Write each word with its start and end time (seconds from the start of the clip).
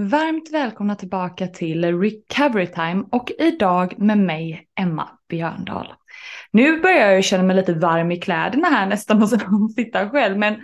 Varmt 0.00 0.52
välkomna 0.52 0.94
tillbaka 0.94 1.46
till 1.46 2.00
Recovery 2.00 2.66
Time 2.66 3.04
och 3.10 3.30
idag 3.38 3.94
med 3.98 4.18
mig 4.18 4.66
Emma 4.80 5.08
Björndal. 5.28 5.92
Nu 6.50 6.80
börjar 6.80 7.10
jag 7.10 7.24
känna 7.24 7.42
mig 7.42 7.56
lite 7.56 7.72
varm 7.72 8.12
i 8.12 8.16
kläderna 8.16 8.68
här 8.68 8.86
nästan 8.86 9.22
och 9.62 9.70
sitta 9.76 10.08
själv 10.08 10.38
men 10.38 10.56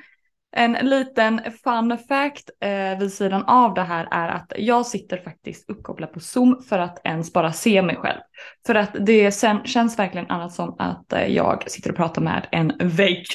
en 0.57 0.73
liten 0.73 1.41
fun 1.65 1.99
fact 2.09 2.51
eh, 2.61 2.99
vid 2.99 3.13
sidan 3.13 3.45
av 3.45 3.75
det 3.75 3.83
här 3.83 4.09
är 4.11 4.29
att 4.29 4.53
jag 4.57 4.87
sitter 4.87 5.17
faktiskt 5.17 5.71
uppkopplad 5.71 6.13
på 6.13 6.21
Zoom 6.21 6.63
för 6.69 6.79
att 6.79 7.01
ens 7.05 7.33
bara 7.33 7.53
se 7.53 7.83
mig 7.83 7.97
själv. 7.97 8.21
För 8.67 8.75
att 8.75 8.91
det 9.01 9.33
sen, 9.33 9.65
känns 9.65 9.99
verkligen 9.99 10.31
annat 10.31 10.53
som 10.53 10.77
att 10.79 11.13
eh, 11.13 11.27
jag 11.27 11.71
sitter 11.71 11.91
och 11.91 11.97
pratar 11.97 12.23
med 12.23 12.47
en 12.53 12.73
vägg. 12.79 13.27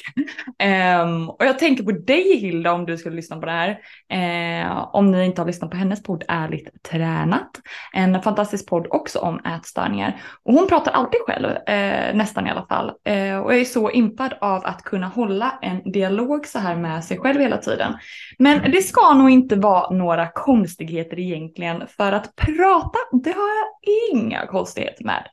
um, 1.02 1.30
och 1.30 1.44
jag 1.44 1.58
tänker 1.58 1.84
på 1.84 1.92
dig 1.92 2.38
Hilda 2.38 2.72
om 2.72 2.86
du 2.86 2.96
skulle 2.96 3.16
lyssna 3.16 3.36
på 3.36 3.46
det 3.46 3.52
här. 3.52 3.78
Uh, 4.12 4.88
om 4.92 5.10
ni 5.10 5.24
inte 5.24 5.40
har 5.40 5.46
lyssnat 5.46 5.70
på 5.70 5.76
hennes 5.76 6.02
podd 6.02 6.24
Ärligt 6.28 6.82
tränat. 6.82 7.50
En 7.92 8.22
fantastisk 8.22 8.68
podd 8.68 8.86
också 8.90 9.18
om 9.18 9.40
ätstörningar. 9.44 10.20
Och 10.44 10.54
hon 10.54 10.68
pratar 10.68 10.92
alltid 10.92 11.20
själv, 11.26 11.46
uh, 11.48 12.16
nästan 12.16 12.46
i 12.46 12.50
alla 12.50 12.66
fall. 12.66 12.86
Uh, 12.86 13.38
och 13.38 13.52
jag 13.52 13.60
är 13.60 13.64
så 13.64 13.90
impad 13.90 14.34
av 14.40 14.64
att 14.64 14.82
kunna 14.82 15.06
hålla 15.06 15.58
en 15.62 15.92
dialog 15.92 16.46
så 16.46 16.58
här 16.58 16.76
med 16.76 17.04
sig 17.10 17.18
själv 17.18 17.40
hela 17.40 17.56
tiden. 17.56 17.92
Men 18.38 18.70
det 18.72 18.82
ska 18.82 19.14
nog 19.14 19.30
inte 19.30 19.56
vara 19.56 19.90
några 19.96 20.26
konstigheter 20.26 21.18
egentligen 21.18 21.86
för 21.96 22.12
att 22.12 22.36
prata, 22.36 22.98
det 23.22 23.30
har 23.30 23.48
jag 23.48 23.68
inga 24.12 24.46
konstigheter 24.46 25.04
med. 25.04 25.24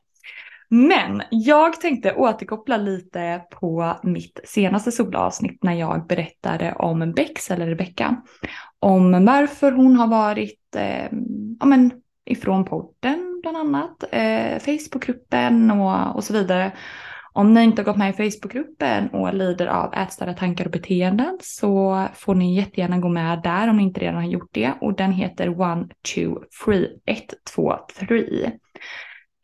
Men 0.70 1.22
jag 1.30 1.80
tänkte 1.80 2.14
återkoppla 2.14 2.76
lite 2.76 3.42
på 3.50 3.96
mitt 4.02 4.40
senaste 4.44 4.92
solavsnitt 4.92 5.62
när 5.62 5.72
jag 5.72 6.06
berättade 6.06 6.72
om 6.72 7.12
Bex 7.12 7.50
eller 7.50 7.66
Rebecka. 7.66 8.22
Om 8.80 9.24
varför 9.24 9.72
hon 9.72 9.96
har 9.96 10.06
varit 10.06 10.76
eh, 10.76 11.08
ja, 11.60 11.66
men, 11.66 11.92
ifrån 12.24 12.64
podden 12.64 13.40
bland 13.42 13.56
annat, 13.56 14.04
eh, 14.10 14.58
Facebookgruppen 14.58 15.70
och, 15.70 16.16
och 16.16 16.24
så 16.24 16.32
vidare. 16.32 16.72
Om 17.38 17.54
ni 17.54 17.64
inte 17.64 17.82
har 17.82 17.84
gått 17.84 17.96
med 17.96 18.10
i 18.10 18.30
Facebookgruppen 18.30 19.08
och 19.08 19.34
lider 19.34 19.66
av 19.66 19.94
ätstörda 19.94 20.34
tankar 20.34 20.64
och 20.64 20.70
beteenden 20.70 21.38
så 21.42 22.06
får 22.14 22.34
ni 22.34 22.56
jättegärna 22.56 22.98
gå 22.98 23.08
med 23.08 23.42
där 23.42 23.68
om 23.68 23.76
ni 23.76 23.82
inte 23.82 24.00
redan 24.00 24.14
har 24.14 24.30
gjort 24.30 24.48
det. 24.52 24.72
Och 24.80 24.94
den 24.96 25.12
heter 25.12 25.60
One, 25.60 25.88
Two, 26.14 26.34
Three, 26.64 26.88
1, 27.06 27.34
2, 27.54 27.74
3. 28.08 28.50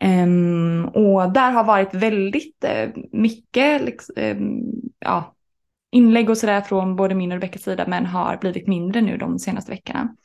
Um, 0.04 0.84
och 0.84 1.32
där 1.32 1.50
har 1.50 1.64
varit 1.64 1.94
väldigt 1.94 2.64
uh, 2.64 3.02
mycket 3.12 3.82
liksom, 3.82 4.14
um, 4.18 4.62
ja, 4.98 5.34
inlägg 5.92 6.30
och 6.30 6.38
sådär 6.38 6.60
från 6.60 6.96
både 6.96 7.14
min 7.14 7.32
och 7.32 7.36
Rebeckas 7.36 7.62
sida 7.62 7.84
men 7.88 8.06
har 8.06 8.36
blivit 8.36 8.66
mindre 8.66 9.00
nu 9.00 9.16
de 9.16 9.38
senaste 9.38 9.72
veckorna. 9.72 10.16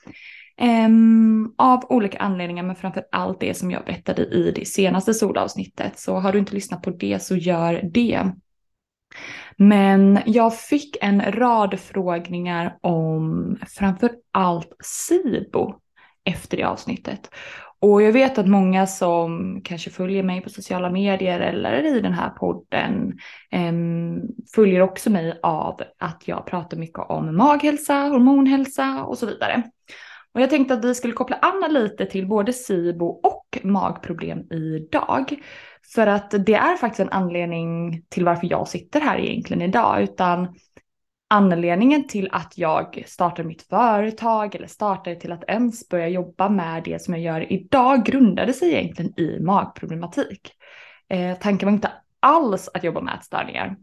Um, 0.62 1.54
av 1.58 1.86
olika 1.90 2.18
anledningar 2.18 2.64
men 2.64 2.76
framför 2.76 3.04
allt 3.12 3.40
det 3.40 3.54
som 3.54 3.72
jag 3.72 3.86
berättade 3.86 4.22
i 4.22 4.52
det 4.56 4.66
senaste 4.66 5.14
solavsnittet. 5.14 6.00
Så 6.00 6.16
har 6.16 6.32
du 6.32 6.40
inte 6.40 6.54
lyssnat 6.54 6.82
på 6.82 6.90
det 6.90 7.24
så 7.24 7.36
gör 7.36 7.82
det. 7.94 8.32
Men 9.58 10.20
jag 10.26 10.58
fick 10.58 10.98
en 11.02 11.22
rad 11.22 11.80
frågningar 11.80 12.78
om 12.82 13.58
framför 13.68 14.12
allt 14.32 14.74
SIBO 14.84 15.76
efter 16.24 16.58
det 16.58 16.64
avsnittet. 16.64 17.30
Och 17.82 18.02
jag 18.02 18.12
vet 18.12 18.38
att 18.38 18.48
många 18.48 18.88
som 18.88 19.62
kanske 19.64 19.90
följer 19.90 20.24
mig 20.24 20.42
på 20.42 20.50
sociala 20.50 20.90
medier 20.90 21.40
eller 21.40 21.98
i 21.98 22.00
den 22.00 22.14
här 22.14 22.30
podden 22.30 23.18
eh, 23.52 23.74
följer 24.56 24.82
också 24.82 25.10
mig 25.10 25.40
av 25.44 25.82
att 26.00 26.24
jag 26.26 26.46
pratar 26.46 26.78
mycket 26.78 27.00
om 27.00 27.38
maghälsa, 27.38 27.94
hormonhälsa 27.94 29.04
och 29.04 29.18
så 29.18 29.26
vidare. 29.26 29.64
Och 30.34 30.42
jag 30.42 30.50
tänkte 30.50 30.74
att 30.74 30.86
vi 30.86 30.96
skulle 30.96 31.14
koppla 31.14 31.36
an 31.36 31.74
lite 31.74 32.06
till 32.06 32.28
både 32.28 32.54
SIBO 32.54 33.06
och 33.06 33.60
magproblem 33.64 34.40
idag. 34.52 35.36
För 35.94 36.08
att 36.08 36.34
det 36.46 36.54
är 36.54 36.76
faktiskt 36.76 37.00
en 37.00 37.10
anledning 37.10 38.02
till 38.10 38.26
varför 38.26 38.48
jag 38.48 38.68
sitter 38.68 39.02
här 39.02 39.20
egentligen 39.20 39.62
idag. 39.62 40.02
Utan 40.02 40.56
anledningen 41.30 42.08
till 42.08 42.30
att 42.32 42.58
jag 42.58 43.04
startade 43.08 43.48
mitt 43.48 43.62
företag 43.62 44.56
eller 44.56 44.68
startade 44.68 45.16
till 45.16 45.32
att 45.32 45.44
ens 45.48 45.90
börja 45.90 46.08
jobba 46.08 46.50
med 46.50 46.84
det 46.84 47.02
som 47.02 47.14
jag 47.14 47.24
gör 47.24 47.54
idag 47.54 48.06
grundade 48.06 48.54
sig 48.54 48.74
egentligen 48.74 49.20
i 49.20 49.40
magproblematik. 49.40 50.52
Eh, 51.10 51.38
tanken 51.38 51.68
var 51.68 51.74
inte 51.74 51.92
alls 52.20 52.70
att 52.74 52.84
jobba 52.84 53.02
med 53.02 53.16
ätstörningar. 53.16 53.76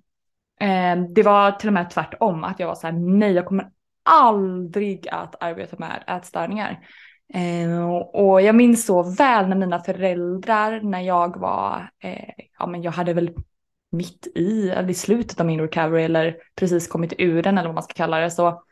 Eh, 0.60 0.96
det 1.14 1.22
var 1.22 1.52
till 1.52 1.68
och 1.68 1.72
med 1.72 1.90
tvärtom, 1.90 2.44
att 2.44 2.60
jag 2.60 2.66
var 2.66 2.74
så 2.74 2.86
här, 2.86 2.94
nej 2.94 3.32
jag 3.32 3.46
kommer 3.46 3.70
aldrig 4.06 5.08
att 5.08 5.42
arbeta 5.42 5.76
med 5.78 6.04
ätstörningar. 6.06 6.86
Eh, 7.34 7.90
och 7.94 8.42
jag 8.42 8.54
minns 8.54 8.86
så 8.86 9.02
väl 9.02 9.48
när 9.48 9.56
mina 9.56 9.80
föräldrar, 9.80 10.80
när 10.80 11.00
jag 11.00 11.40
var, 11.40 11.90
eh, 12.02 12.30
ja 12.58 12.66
men 12.66 12.82
jag 12.82 12.92
hade 12.92 13.12
väl 13.12 13.30
mitt 13.92 14.26
i, 14.34 14.70
eller 14.70 14.90
i 14.90 14.94
slutet 14.94 15.40
av 15.40 15.46
min 15.46 15.60
recovery 15.60 16.02
eller 16.02 16.36
precis 16.54 16.88
kommit 16.88 17.12
ur 17.18 17.42
den 17.42 17.58
eller 17.58 17.68
vad 17.68 17.74
man 17.74 17.82
ska 17.82 17.94
kalla 17.94 18.18
det, 18.18 18.30
så, 18.30 18.62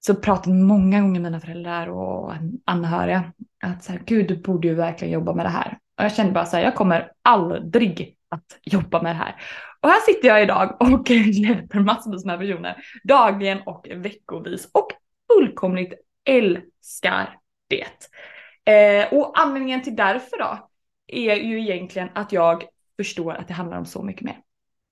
så 0.00 0.14
pratade 0.14 0.56
många 0.56 1.00
gånger 1.00 1.20
mina 1.20 1.40
föräldrar 1.40 1.86
och 1.86 2.32
anhöriga 2.64 3.32
att 3.64 3.84
så 3.84 3.92
här, 3.92 4.00
gud 4.06 4.28
du 4.28 4.36
borde 4.36 4.68
ju 4.68 4.74
verkligen 4.74 5.14
jobba 5.14 5.34
med 5.34 5.46
det 5.46 5.50
här. 5.50 5.78
Och 5.98 6.04
jag 6.04 6.14
kände 6.14 6.32
bara 6.32 6.46
så 6.46 6.56
här, 6.56 6.64
jag 6.64 6.74
kommer 6.74 7.12
aldrig 7.22 8.16
att 8.28 8.58
jobba 8.62 9.02
med 9.02 9.14
det 9.14 9.18
här. 9.18 9.34
Och 9.80 9.88
här 9.88 10.00
sitter 10.00 10.28
jag 10.28 10.42
idag 10.42 10.76
och 10.80 11.10
hjälper 11.10 11.80
massor 11.80 12.26
med 12.26 12.38
personer 12.38 12.76
dagligen 13.04 13.58
och 13.66 13.86
veckovis 13.90 14.70
och 14.72 14.88
fullkomligt 15.32 15.92
älskar 16.24 17.38
det. 17.68 18.08
Eh, 18.72 19.14
och 19.14 19.40
anledningen 19.40 19.82
till 19.82 19.96
därför 19.96 20.38
då 20.38 20.68
är 21.06 21.36
ju 21.36 21.60
egentligen 21.60 22.08
att 22.14 22.32
jag 22.32 22.64
förstår 22.96 23.34
att 23.34 23.48
det 23.48 23.54
handlar 23.54 23.78
om 23.78 23.86
så 23.86 24.02
mycket 24.02 24.22
mer. 24.22 24.36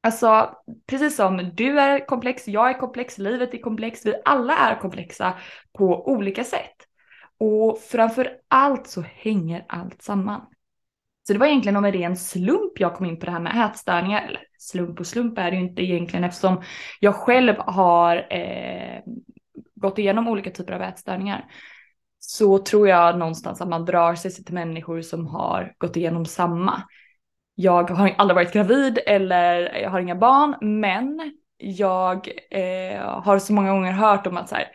Alltså 0.00 0.56
precis 0.86 1.16
som 1.16 1.50
du 1.54 1.80
är 1.80 2.06
komplex, 2.06 2.48
jag 2.48 2.70
är 2.70 2.78
komplex, 2.78 3.18
livet 3.18 3.54
är 3.54 3.58
komplext, 3.58 4.06
vi 4.06 4.14
alla 4.24 4.56
är 4.56 4.80
komplexa 4.80 5.34
på 5.72 6.08
olika 6.08 6.44
sätt. 6.44 6.76
Och 7.38 7.78
framför 7.78 8.38
allt 8.48 8.86
så 8.86 9.00
hänger 9.00 9.64
allt 9.68 10.02
samman. 10.02 10.46
Så 11.26 11.32
det 11.32 11.38
var 11.38 11.46
egentligen 11.46 11.76
av 11.76 11.86
en 11.86 11.92
ren 11.92 12.16
slump 12.16 12.80
jag 12.80 12.94
kom 12.94 13.06
in 13.06 13.18
på 13.18 13.26
det 13.26 13.32
här 13.32 13.40
med 13.40 13.66
ätstörningar. 13.70 14.22
Eller 14.28 14.42
slump 14.58 15.00
och 15.00 15.06
slump 15.06 15.38
är 15.38 15.50
det 15.50 15.56
ju 15.56 15.62
inte 15.62 15.82
egentligen 15.82 16.24
eftersom 16.24 16.62
jag 17.00 17.14
själv 17.14 17.54
har 17.58 18.16
eh, 18.16 19.00
gått 19.74 19.98
igenom 19.98 20.28
olika 20.28 20.50
typer 20.50 20.72
av 20.72 20.82
ätstörningar. 20.82 21.44
Så 22.18 22.58
tror 22.58 22.88
jag 22.88 23.18
någonstans 23.18 23.60
att 23.60 23.68
man 23.68 23.84
drar 23.84 24.14
sig 24.14 24.30
till 24.30 24.54
människor 24.54 25.00
som 25.00 25.26
har 25.26 25.74
gått 25.78 25.96
igenom 25.96 26.26
samma. 26.26 26.82
Jag 27.54 27.90
har 27.90 28.14
aldrig 28.18 28.34
varit 28.34 28.52
gravid 28.52 28.98
eller 29.06 29.74
jag 29.82 29.90
har 29.90 30.00
inga 30.00 30.16
barn 30.16 30.80
men 30.80 31.32
jag 31.56 32.28
eh, 32.50 33.00
har 33.22 33.38
så 33.38 33.52
många 33.52 33.70
gånger 33.70 33.92
hört 33.92 34.26
om 34.26 34.36
att 34.36 34.48
så 34.48 34.54
här, 34.54 34.68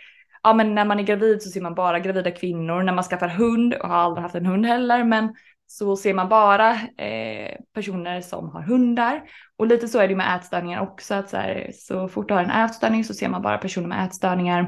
ja 0.44 0.54
men 0.54 0.76
när 0.76 0.86
man 0.86 1.00
är 1.00 1.04
gravid 1.04 1.42
så 1.42 1.50
ser 1.50 1.62
man 1.62 1.76
bara 1.76 2.00
gravida 2.00 2.32
kvinnor, 2.32 2.84
när 2.84 2.94
man 2.94 3.04
skaffar 3.04 3.28
hund, 3.28 3.74
och 3.74 3.90
har 3.90 3.96
aldrig 3.96 4.22
haft 4.22 4.36
en 4.36 4.46
hund 4.46 4.66
heller, 4.66 5.04
men 5.04 5.36
så 5.72 5.96
ser 5.96 6.14
man 6.14 6.30
bara 6.30 6.72
eh, 6.98 7.58
personer 7.74 8.22
som 8.22 8.50
har 8.50 8.62
hundar. 8.62 9.24
Och 9.58 9.68
lite 9.68 9.88
så 9.88 10.00
är 10.00 10.08
det 10.08 10.16
med 10.16 10.36
ätstörningar 10.38 10.82
också, 10.82 11.14
att 11.14 11.30
så, 11.30 11.38
här, 11.38 11.72
så 11.74 12.08
fort 12.08 12.28
du 12.28 12.34
har 12.34 12.44
en 12.44 12.66
ätstörning 12.66 13.04
så 13.04 13.14
ser 13.14 13.30
man 13.30 13.42
bara 13.42 13.58
personer 13.58 13.88
med 13.88 14.06
ätstörningar. 14.06 14.62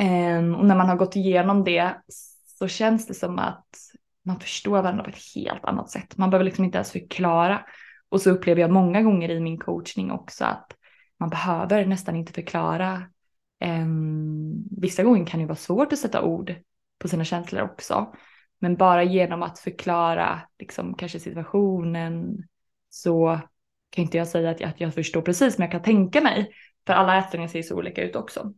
Eh, 0.00 0.58
och 0.58 0.66
när 0.66 0.76
man 0.76 0.88
har 0.88 0.96
gått 0.96 1.16
igenom 1.16 1.64
det 1.64 1.94
så 2.58 2.68
känns 2.68 3.06
det 3.06 3.14
som 3.14 3.38
att 3.38 3.66
man 4.22 4.40
förstår 4.40 4.82
varandra 4.82 5.04
på 5.04 5.10
ett 5.10 5.34
helt 5.34 5.64
annat 5.64 5.90
sätt. 5.90 6.16
Man 6.16 6.30
behöver 6.30 6.44
liksom 6.44 6.64
inte 6.64 6.78
ens 6.78 6.92
förklara. 6.92 7.66
Och 8.08 8.20
så 8.20 8.30
upplever 8.30 8.60
jag 8.60 8.70
många 8.70 9.02
gånger 9.02 9.30
i 9.30 9.40
min 9.40 9.58
coachning 9.58 10.10
också 10.10 10.44
att 10.44 10.72
man 11.18 11.30
behöver 11.30 11.86
nästan 11.86 12.16
inte 12.16 12.32
förklara. 12.32 13.02
Eh, 13.60 13.86
vissa 14.80 15.02
gånger 15.02 15.26
kan 15.26 15.40
det 15.40 15.46
vara 15.46 15.56
svårt 15.56 15.92
att 15.92 15.98
sätta 15.98 16.22
ord 16.22 16.54
på 16.98 17.08
sina 17.08 17.24
känslor 17.24 17.62
också. 17.62 18.14
Men 18.58 18.76
bara 18.76 19.02
genom 19.02 19.42
att 19.42 19.58
förklara 19.58 20.40
liksom, 20.58 20.94
kanske 20.94 21.20
situationen 21.20 22.44
så 22.88 23.40
kan 23.90 24.04
inte 24.04 24.16
jag 24.16 24.28
säga 24.28 24.50
att 24.50 24.60
jag, 24.60 24.70
att 24.70 24.80
jag 24.80 24.94
förstår 24.94 25.22
precis, 25.22 25.58
men 25.58 25.64
jag 25.64 25.72
kan 25.72 25.82
tänka 25.82 26.20
mig. 26.20 26.54
För 26.86 26.92
alla 26.92 27.18
ätstörningar 27.18 27.48
ser 27.48 27.62
så 27.62 27.76
olika 27.76 28.02
ut 28.02 28.16
också. 28.16 28.52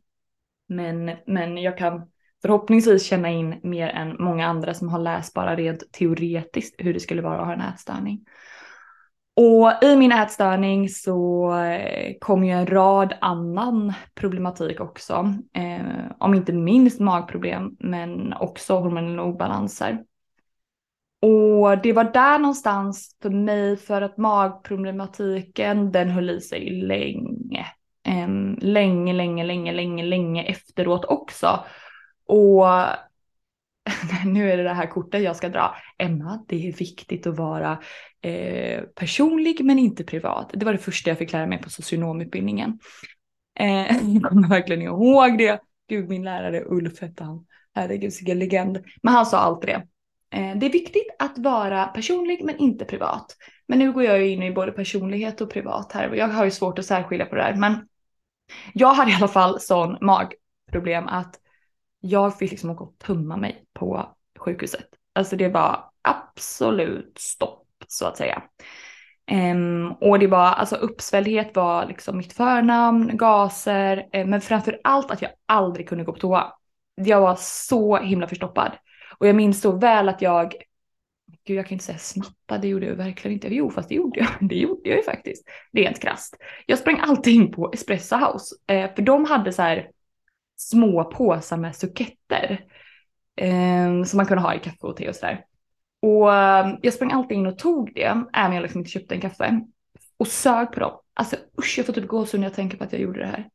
Men, 0.69 1.17
men 1.27 1.59
jag 1.59 1.79
kan 1.79 2.11
förhoppningsvis 2.43 3.05
känna 3.05 3.31
in 3.31 3.61
mer 3.63 3.89
än 3.89 4.17
många 4.19 4.47
andra 4.47 4.75
som 4.75 4.89
har 4.89 4.99
läst 4.99 5.35
bara 5.35 5.57
rent 5.57 5.93
teoretiskt 5.93 6.75
hur 6.79 6.95
det 6.95 7.01
skulle 7.01 7.23
vara 7.23 7.41
att 7.41 7.47
ha 7.47 7.53
en 7.53 7.61
ätstörning. 7.61 8.25
Och 9.37 9.85
i 9.85 9.97
min 9.97 10.13
ätstörning 10.13 10.89
så 10.89 11.53
eh, 11.55 12.15
kom 12.21 12.45
ju 12.45 12.51
en 12.51 12.67
rad 12.67 13.15
annan 13.21 13.93
problematik 14.15 14.81
också. 14.81 15.35
Eh, 15.53 16.13
om 16.19 16.35
inte 16.35 16.53
minst 16.53 17.01
magproblem 17.01 17.77
men 17.79 18.33
också 18.33 18.79
hormonella 18.79 19.23
obalanser. 19.23 20.05
Och 21.23 21.79
det 21.83 21.93
var 21.93 22.05
där 22.05 22.39
någonstans 22.39 23.17
för 23.23 23.31
mig 23.31 23.77
för 23.77 24.03
att 24.03 24.17
magproblematiken 24.17 25.93
den 25.93 26.11
höll 26.11 26.31
i 26.31 26.41
sig 26.41 26.71
länge. 26.71 27.67
Eh, 28.07 28.29
länge, 28.59 29.13
länge, 29.13 29.45
länge, 29.45 29.73
länge, 29.73 30.05
länge 30.05 30.43
efteråt 30.45 31.05
också. 31.05 31.65
Och 32.27 32.67
nu 34.25 34.51
är 34.53 34.57
det 34.57 34.63
det 34.63 34.75
här 34.75 34.87
kortet 34.87 35.23
jag 35.23 35.37
ska 35.37 35.49
dra. 35.49 35.77
Emma, 35.99 36.45
det 36.49 36.69
är 36.69 36.73
viktigt 36.73 37.27
att 37.27 37.37
vara 37.37 37.79
eh, 38.23 38.81
personlig 38.83 39.65
men 39.65 39.79
inte 39.79 40.05
privat. 40.05 40.51
Det 40.55 40.65
var 40.65 40.73
det 40.73 40.79
första 40.79 41.11
jag 41.11 41.19
fick 41.19 41.33
lära 41.33 41.47
mig 41.47 41.63
på 41.63 41.71
socionomutbildningen. 41.71 42.79
Eh, 43.59 43.97
jag 44.15 44.23
kommer 44.23 44.49
verkligen 44.49 44.83
ihåg 44.83 45.39
det. 45.39 45.61
Gud, 45.89 46.09
min 46.09 46.25
lärare 46.25 46.65
Ulf 46.65 47.01
hette 47.01 47.25
han. 47.25 47.47
Herregud, 47.75 48.13
vilken 48.21 48.39
legend. 48.39 48.79
Men 49.03 49.15
han 49.15 49.27
sa 49.27 49.39
alltid 49.39 49.69
det. 49.69 49.87
Eh, 50.39 50.57
det 50.57 50.67
är 50.67 50.73
viktigt 50.73 51.17
att 51.19 51.39
vara 51.39 51.87
personlig 51.87 52.45
men 52.45 52.57
inte 52.57 52.85
privat. 52.85 53.37
Men 53.69 53.79
nu 53.79 53.93
går 53.93 54.05
jag 54.05 54.19
ju 54.19 54.29
in 54.29 54.43
i 54.43 54.53
både 54.53 54.73
personlighet 54.73 55.41
och 55.41 55.51
privat 55.51 55.93
här. 55.93 56.15
Jag 56.15 56.29
har 56.29 56.45
ju 56.45 56.51
svårt 56.51 56.79
att 56.79 56.87
särskilja 56.87 57.27
på 57.27 57.35
det 57.35 57.43
här. 57.43 57.57
Men 57.57 57.89
jag 58.75 58.95
hade 58.95 59.11
i 59.11 59.15
alla 59.15 59.29
fall 59.29 59.61
sån 59.61 59.99
magproblem 60.01 61.07
att 61.07 61.41
jag 62.01 62.39
fick 62.39 62.51
liksom 62.51 62.71
åka 62.71 62.85
och 62.85 62.99
tömma 62.99 63.37
mig 63.37 63.65
på 63.73 64.15
sjukhuset. 64.39 64.87
Alltså 65.13 65.37
det 65.37 65.49
var 65.49 65.91
absolut 66.03 67.19
stopp 67.19 67.67
så 67.89 68.07
att 68.07 68.17
säga. 68.17 68.43
Um, 69.33 69.93
och 69.93 70.19
det 70.19 70.27
var, 70.27 70.47
alltså 70.47 70.77
uppsvälldhet 70.77 71.57
var 71.57 71.87
liksom 71.87 72.17
mitt 72.17 72.33
förnamn, 72.33 73.17
gaser, 73.17 74.09
eh, 74.13 74.27
men 74.27 74.41
framför 74.41 74.81
allt 74.85 75.11
att 75.11 75.23
jag 75.23 75.31
aldrig 75.47 75.89
kunde 75.89 76.05
gå 76.05 76.13
på 76.13 76.19
toa. 76.19 76.53
Jag 76.95 77.21
var 77.21 77.37
så 77.41 77.97
himla 77.97 78.29
förstoppad. 78.29 78.73
Och 79.19 79.29
jag 79.29 79.37
minns 79.37 79.61
så 79.61 79.73
väl 79.73 80.09
att 80.09 80.23
jag, 80.23 80.55
gud 81.47 81.59
jag 81.59 81.67
kan 81.67 81.73
inte 81.73 81.85
säga 81.85 81.99
snatta, 81.99 82.59
det 82.59 82.69
gjorde 82.69 82.87
jag 82.87 82.97
verkligen 82.97 83.35
inte. 83.35 83.55
Jo 83.55 83.71
fast 83.71 83.89
det 83.89 83.95
gjorde 83.95 84.21
jag, 84.21 84.29
det 84.49 84.57
gjorde 84.57 84.89
jag 84.89 84.97
ju 84.97 85.03
faktiskt. 85.03 85.45
Rent 85.73 86.01
krasst. 86.01 86.37
Jag 86.67 86.79
sprang 86.79 86.99
alltid 87.01 87.35
in 87.35 87.53
på 87.53 87.71
Espresso 87.73 88.17
House, 88.17 88.57
eh, 88.67 88.95
för 88.95 89.03
de 89.03 89.25
hade 89.25 89.53
så 89.53 89.63
här 89.63 89.91
små 90.57 91.05
påsar 91.05 91.57
med 91.57 91.77
suketter. 91.77 92.65
Eh, 93.37 94.05
som 94.05 94.17
man 94.17 94.27
kunde 94.27 94.43
ha 94.43 94.55
i 94.55 94.59
kaffe 94.59 94.87
och 94.87 94.97
te 94.97 95.09
och 95.09 95.15
sådär. 95.17 95.45
Och 96.03 96.35
eh, 96.35 96.75
jag 96.83 96.93
sprang 96.93 97.13
alltid 97.13 97.37
in 97.37 97.47
och 97.47 97.59
tog 97.59 97.95
det, 97.95 98.03
även 98.33 98.47
om 98.47 98.53
jag 98.53 98.63
liksom 98.63 98.79
inte 98.79 98.91
köpte 98.91 99.15
en 99.15 99.21
kaffe. 99.21 99.61
Och 100.17 100.27
sög 100.27 100.73
på 100.73 100.81
dem. 100.81 101.01
Alltså 101.15 101.37
usch, 101.59 101.75
jag 101.79 101.87
får 101.87 101.93
typ 101.93 102.07
gåshud 102.07 102.41
när 102.41 102.47
jag 102.47 102.55
tänker 102.55 102.79
på 102.79 102.85
att 102.85 102.93
jag 102.93 103.03
gjorde 103.03 103.21
det 103.21 103.27
här. 103.27 103.49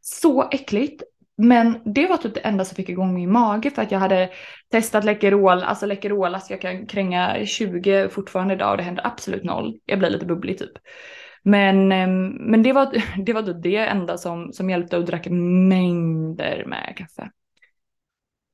Så 0.00 0.48
äckligt. 0.50 1.02
Men 1.38 1.78
det 1.84 2.06
var 2.06 2.16
typ 2.16 2.34
det 2.34 2.40
enda 2.40 2.64
som 2.64 2.76
fick 2.76 2.88
igång 2.88 3.14
min 3.14 3.32
mage 3.32 3.70
för 3.70 3.82
att 3.82 3.90
jag 3.90 3.98
hade 3.98 4.30
testat 4.70 5.04
Läkerol, 5.04 5.62
alltså 5.62 5.86
Läkerol, 5.86 6.34
alltså 6.34 6.52
jag 6.52 6.60
kan 6.60 6.86
kränga 6.86 7.46
20 7.46 8.08
fortfarande 8.08 8.54
idag 8.54 8.70
och 8.70 8.76
det 8.76 8.82
händer 8.82 9.06
absolut 9.06 9.44
noll. 9.44 9.78
Jag 9.84 9.98
blir 9.98 10.10
lite 10.10 10.26
bubblig 10.26 10.58
typ. 10.58 10.72
Men, 11.48 11.92
ehm, 11.92 12.28
men 12.28 12.62
det, 12.62 12.72
var, 12.72 13.02
det 13.24 13.32
var 13.32 13.42
typ 13.42 13.62
det 13.62 13.76
enda 13.76 14.18
som, 14.18 14.52
som 14.52 14.70
hjälpte 14.70 14.98
och 14.98 15.04
drack 15.04 15.26
mängder 15.30 16.64
med 16.66 16.94
kaffe. 16.96 17.30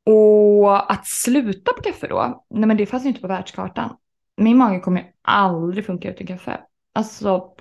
Och 0.07 0.93
att 0.93 1.07
sluta 1.07 1.73
på 1.73 1.83
kaffe 1.83 2.07
då, 2.07 2.45
nej 2.51 2.67
men 2.67 2.77
det 2.77 2.87
fanns 2.87 3.05
ju 3.05 3.09
inte 3.09 3.21
på 3.21 3.27
världskartan. 3.27 3.97
Min 4.37 4.57
mage 4.57 4.81
kommer 4.81 5.01
ju 5.01 5.07
aldrig 5.23 5.87
funka 5.87 6.11
utan 6.11 6.27
kaffe. 6.27 6.61
Alltså, 6.93 7.55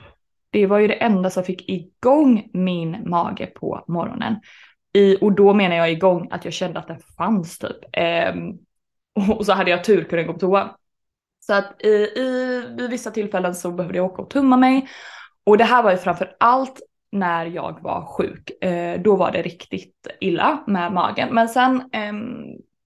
det 0.49 0.65
var 0.65 0.79
ju 0.79 0.87
det 0.87 0.93
enda 0.93 1.29
som 1.29 1.43
fick 1.43 1.69
igång 1.69 2.49
min 2.53 3.09
mage 3.09 3.45
på 3.45 3.83
morgonen. 3.87 4.35
I, 4.93 5.17
och 5.21 5.31
då 5.31 5.53
menar 5.53 5.75
jag 5.75 5.91
igång 5.91 6.27
att 6.31 6.45
jag 6.45 6.53
kände 6.53 6.79
att 6.79 6.87
den 6.87 6.99
fanns 7.17 7.59
typ. 7.59 7.77
Ehm, 7.93 8.57
och 9.37 9.45
så 9.45 9.53
hade 9.53 9.71
jag 9.71 9.83
tur 9.83 10.03
kunde 10.03 10.23
gå 10.23 10.33
på 10.33 10.39
toa. 10.39 10.75
Så 11.39 11.53
att 11.53 11.81
i, 11.83 11.89
i, 12.19 12.63
vid 12.77 12.89
vissa 12.89 13.11
tillfällen 13.11 13.55
så 13.55 13.71
behövde 13.71 13.97
jag 13.97 14.05
åka 14.05 14.21
och 14.21 14.29
tumma 14.29 14.57
mig. 14.57 14.87
Och 15.51 15.57
det 15.57 15.63
här 15.63 15.83
var 15.83 15.91
ju 15.91 15.97
framför 15.97 16.35
allt 16.39 16.81
när 17.11 17.45
jag 17.45 17.81
var 17.81 18.05
sjuk. 18.05 18.63
Eh, 18.63 19.01
då 19.01 19.15
var 19.15 19.31
det 19.31 19.41
riktigt 19.41 20.07
illa 20.19 20.63
med 20.67 20.93
magen. 20.93 21.33
Men 21.33 21.49
sen 21.49 21.75
eh, 21.91 22.13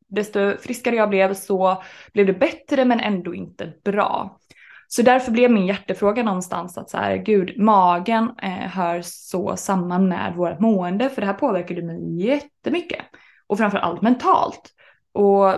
desto 0.08 0.58
friskare 0.58 0.96
jag 0.96 1.10
blev 1.10 1.34
så 1.34 1.84
blev 2.14 2.26
det 2.26 2.34
bättre 2.34 2.86
men 2.86 3.00
ändå 3.00 3.36
inte 3.36 3.74
bra. 3.84 4.40
Så 4.88 5.02
därför 5.02 5.32
blev 5.32 5.52
min 5.52 5.66
hjärtefråga 5.66 6.24
någonstans 6.24 6.78
att 6.78 6.90
så 6.90 6.98
här, 6.98 7.16
gud, 7.18 7.60
magen 7.60 8.32
eh, 8.42 8.50
hör 8.50 9.02
så 9.04 9.56
samman 9.58 10.08
med 10.08 10.34
vårt 10.36 10.60
mående 10.60 11.10
för 11.10 11.22
det 11.22 11.28
här 11.28 11.34
påverkade 11.34 11.82
mig 11.82 12.26
jättemycket. 12.26 13.06
Och 13.48 13.58
framför 13.58 13.78
allt 13.78 14.02
mentalt. 14.02 14.74
Och 15.12 15.54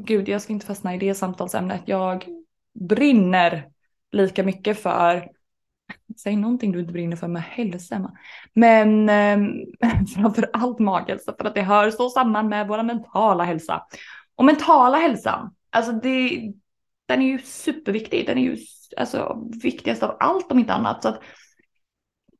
gud, 0.00 0.28
jag 0.28 0.42
ska 0.42 0.52
inte 0.52 0.66
fastna 0.66 0.94
i 0.94 0.98
det 0.98 1.14
samtalsämnet. 1.14 1.82
Jag 1.84 2.24
brinner 2.80 3.68
lika 4.12 4.42
mycket 4.42 4.82
för 4.82 5.39
Säg 6.16 6.36
någonting 6.36 6.72
du 6.72 6.80
inte 6.80 6.92
brinner 6.92 7.16
för 7.16 7.28
med 7.28 7.42
hälsa 7.42 7.94
Emma. 7.94 8.12
Men 8.54 9.08
eh, 9.08 9.38
framför 10.14 10.50
allt 10.52 10.78
maghälsa 10.78 11.34
för 11.38 11.44
att 11.44 11.54
det 11.54 11.62
hör 11.62 11.90
så 11.90 12.10
samman 12.10 12.48
med 12.48 12.68
vår 12.68 12.82
mentala 12.82 13.44
hälsa. 13.44 13.82
Och 14.36 14.44
mentala 14.44 14.96
hälsan, 14.96 15.54
alltså 15.70 15.92
det, 15.92 16.40
den 17.06 17.22
är 17.22 17.26
ju 17.26 17.38
superviktig. 17.38 18.26
Den 18.26 18.38
är 18.38 18.42
ju 18.42 18.56
alltså, 18.96 19.38
viktigast 19.62 20.02
av 20.02 20.16
allt 20.20 20.52
om 20.52 20.58
inte 20.58 20.72
annat. 20.72 21.02
Så 21.02 21.08
att 21.08 21.22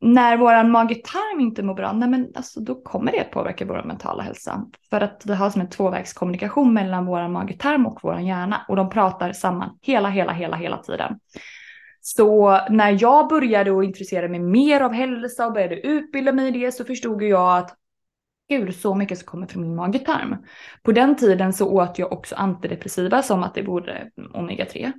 när 0.01 0.37
vår 0.37 0.65
mage-tarm 0.65 1.41
inte 1.41 1.63
mår 1.63 1.75
bra, 1.75 1.93
nej 1.93 2.09
men 2.09 2.33
alltså 2.35 2.61
då 2.61 2.83
kommer 2.83 3.13
det 3.13 3.21
att 3.21 3.31
påverka 3.31 3.65
vår 3.65 3.83
mentala 3.83 4.23
hälsa. 4.23 4.67
För 4.91 5.01
att 5.01 5.21
det 5.21 5.35
har 5.35 5.51
som 5.51 5.61
en 5.61 5.71
tvåvägskommunikation 5.71 6.75
mellan 6.75 7.07
vår 7.07 7.29
mage-tarm 7.29 7.87
och 7.87 8.01
vår 8.03 8.19
hjärna 8.19 8.65
och 8.69 8.77
de 8.77 8.91
pratar 8.91 9.33
samman 9.33 9.79
hela, 9.83 10.09
hela, 10.09 10.33
hela, 10.33 10.57
hela 10.57 10.79
tiden. 10.79 11.19
Så 12.01 12.61
när 12.71 13.03
jag 13.03 13.29
började 13.29 13.79
att 13.79 13.85
intressera 13.85 14.29
mig 14.29 14.41
mer 14.41 14.81
av 14.81 14.93
hälsa 14.93 15.47
och 15.47 15.53
började 15.53 15.81
utbilda 15.81 16.33
mig 16.33 16.49
i 16.49 16.51
det 16.51 16.73
så 16.73 16.85
förstod 16.85 17.23
jag 17.23 17.59
att 17.59 17.77
gud 18.49 18.75
så 18.75 18.95
mycket 18.95 19.19
som 19.19 19.27
kommer 19.27 19.47
från 19.47 19.63
min 19.63 19.75
magetarm. 19.75 20.37
På 20.83 20.93
den 20.93 21.17
tiden 21.17 21.53
så 21.53 21.69
åt 21.69 21.99
jag 21.99 22.13
också 22.13 22.35
antidepressiva 22.35 23.23
som 23.23 23.43
att 23.43 23.55
det 23.55 23.63
vore 23.63 24.11
omega-3. 24.35 24.93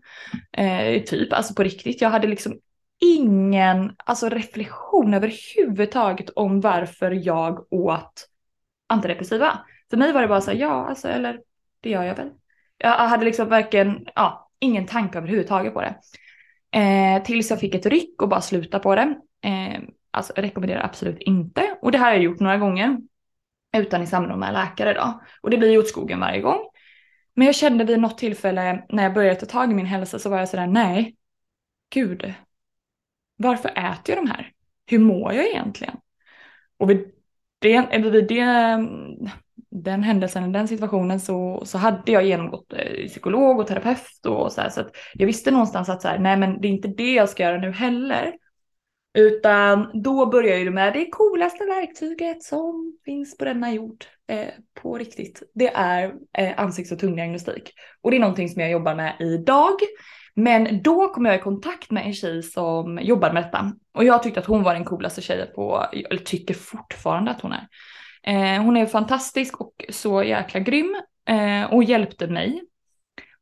Eh, 0.52 1.04
typ, 1.04 1.34
alltså 1.34 1.54
på 1.54 1.64
riktigt. 1.64 2.02
Jag 2.02 2.10
hade 2.10 2.28
liksom 2.28 2.60
ingen 3.02 3.96
alltså 3.98 4.30
reflektion 4.30 5.14
överhuvudtaget 5.14 6.30
om 6.30 6.62
varför 6.62 7.12
jag 7.12 7.74
åt 7.74 8.28
antidepressiva. 8.88 9.60
För 9.90 9.98
mig 9.98 10.14
var 10.14 10.22
det 10.22 10.28
bara 10.28 10.42
så 10.42 10.52
här, 10.52 10.58
ja 10.58 10.88
alltså 10.88 11.08
eller 11.08 11.40
det 11.82 11.90
gör 11.90 12.04
jag 12.04 12.16
väl. 12.16 12.30
Jag 12.78 12.90
hade 12.90 13.26
liksom 13.26 13.50
verkligen, 13.50 14.08
ja, 14.16 14.50
ingen 14.60 14.86
tanke 14.86 15.18
överhuvudtaget 15.18 15.74
på 15.74 15.82
det. 15.82 15.96
Eh, 16.72 17.24
tills 17.24 17.50
jag 17.50 17.60
fick 17.60 17.76
ett 17.76 17.86
ryck 17.86 18.22
och 18.22 18.30
bara 18.30 18.42
sluta 18.42 18.80
på 18.80 18.96
det. 18.96 19.16
Eh, 19.44 19.82
alltså 20.12 20.34
rekommenderar 20.36 20.84
absolut 20.84 21.20
inte. 21.20 21.78
Och 21.82 21.92
det 21.92 21.98
här 21.98 22.06
har 22.06 22.14
jag 22.14 22.24
gjort 22.24 22.40
några 22.40 22.58
gånger. 22.58 22.98
Utan 23.78 24.04
i 24.04 24.08
samråd 24.08 24.40
med 24.40 24.54
läkare 24.54 24.94
då. 24.94 25.22
Och 25.42 25.50
det 25.50 25.58
blir 25.58 25.72
ju 25.72 25.78
åt 25.78 25.88
skogen 25.88 26.20
varje 26.20 26.42
gång. 26.42 26.60
Men 27.34 27.46
jag 27.46 27.56
kände 27.56 27.84
vid 27.84 28.00
något 28.00 28.18
tillfälle 28.18 28.86
när 28.90 29.04
jag 29.04 29.14
började 29.14 29.40
ta 29.40 29.46
tag 29.46 29.72
i 29.72 29.74
min 29.74 29.86
hälsa 29.86 30.20
så 30.20 30.30
var 30.30 30.40
jag 30.40 30.50
sådär, 30.50 30.68
nej, 30.68 31.16
gud, 31.94 32.34
varför 33.36 33.70
äter 33.70 34.16
jag 34.16 34.18
de 34.18 34.30
här? 34.30 34.52
Hur 34.86 35.00
mår 35.00 35.34
jag 35.34 35.46
egentligen? 35.46 35.98
Och 36.78 36.90
vid 36.90 37.12
det, 37.60 37.98
vid 37.98 38.28
det 38.28 38.88
den 39.72 40.04
händelsen, 40.04 40.52
den 40.52 40.68
situationen 40.68 41.20
så, 41.20 41.62
så 41.66 41.78
hade 41.78 42.12
jag 42.12 42.26
genomgått 42.26 42.74
eh, 42.74 43.08
psykolog 43.08 43.60
och 43.60 43.68
terapeut 43.68 44.26
och 44.28 44.52
så 44.52 44.62
här, 44.62 44.70
så 44.70 44.82
att 44.82 44.96
jag 45.14 45.26
visste 45.26 45.52
någonstans 45.52 45.90
att 45.90 46.02
så 46.02 46.08
här, 46.08 46.20
nej 46.20 46.38
men 46.38 46.62
det 46.62 46.68
är 46.68 46.70
inte 46.70 46.88
det 46.88 47.14
jag 47.14 47.30
ska 47.30 47.44
göra 47.44 47.58
nu 47.58 47.72
heller. 47.72 48.34
Utan 49.14 50.02
då 50.04 50.26
börjar 50.26 50.58
jag 50.58 50.74
med 50.74 50.94
det 50.94 51.10
coolaste 51.12 51.66
verktyget 51.66 52.44
som 52.44 52.98
finns 53.06 53.38
på 53.38 53.46
denna 53.46 53.74
jord 53.74 54.06
eh, 54.28 54.48
på 54.82 54.98
riktigt. 54.98 55.44
Det 55.54 55.68
är 55.74 56.14
eh, 56.38 56.60
ansikts 56.60 56.92
och 56.92 57.00
tungdiagnostik. 57.00 57.74
Och 58.02 58.12
det 58.12 58.18
är 58.18 58.22
någonting 58.22 58.50
som 58.50 58.62
jag 58.62 58.72
jobbar 58.72 58.96
med 58.96 59.16
idag. 59.20 59.76
Men 60.36 60.84
då 60.84 61.14
kom 61.14 61.26
jag 61.26 61.36
i 61.36 61.40
kontakt 61.40 61.92
med 61.92 62.06
en 62.06 62.14
tjej 62.14 62.44
som 62.44 63.00
jobbar 63.02 63.34
med 63.34 63.44
detta. 63.44 63.72
Och 63.94 64.04
jag 64.04 64.24
tyckte 64.24 64.40
att 64.40 64.46
hon 64.46 64.64
var 64.64 64.74
den 64.74 64.86
coolaste 64.86 65.22
tjejen 65.22 65.48
på, 65.56 65.86
eller 66.10 66.22
tycker 66.22 66.54
fortfarande 66.54 67.32
att 67.32 67.42
hon 67.42 67.52
är. 67.52 67.68
Eh, 68.24 68.64
hon 68.64 68.78
är 68.78 68.86
fantastisk 68.86 69.62
och 69.62 69.86
så 69.90 70.24
jäkla 70.24 70.60
grym 70.60 70.96
eh, 71.28 71.74
och 71.74 71.84
hjälpte 71.84 72.28
mig. 72.28 72.62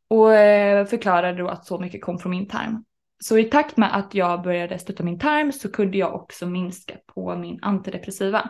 Och 0.09 0.33
eh, 0.33 0.85
förklarade 0.85 1.37
då 1.37 1.47
att 1.47 1.65
så 1.65 1.79
mycket 1.79 2.01
kom 2.01 2.19
från 2.19 2.31
min 2.31 2.47
tarm. 2.47 2.83
Så 3.23 3.37
i 3.37 3.43
takt 3.43 3.77
med 3.77 3.95
att 3.95 4.15
jag 4.15 4.41
började 4.41 4.79
stötta 4.79 5.03
min 5.03 5.19
tarm 5.19 5.51
så 5.51 5.71
kunde 5.71 5.97
jag 5.97 6.15
också 6.15 6.45
minska 6.45 6.93
på 7.13 7.35
min 7.35 7.59
antidepressiva. 7.61 8.49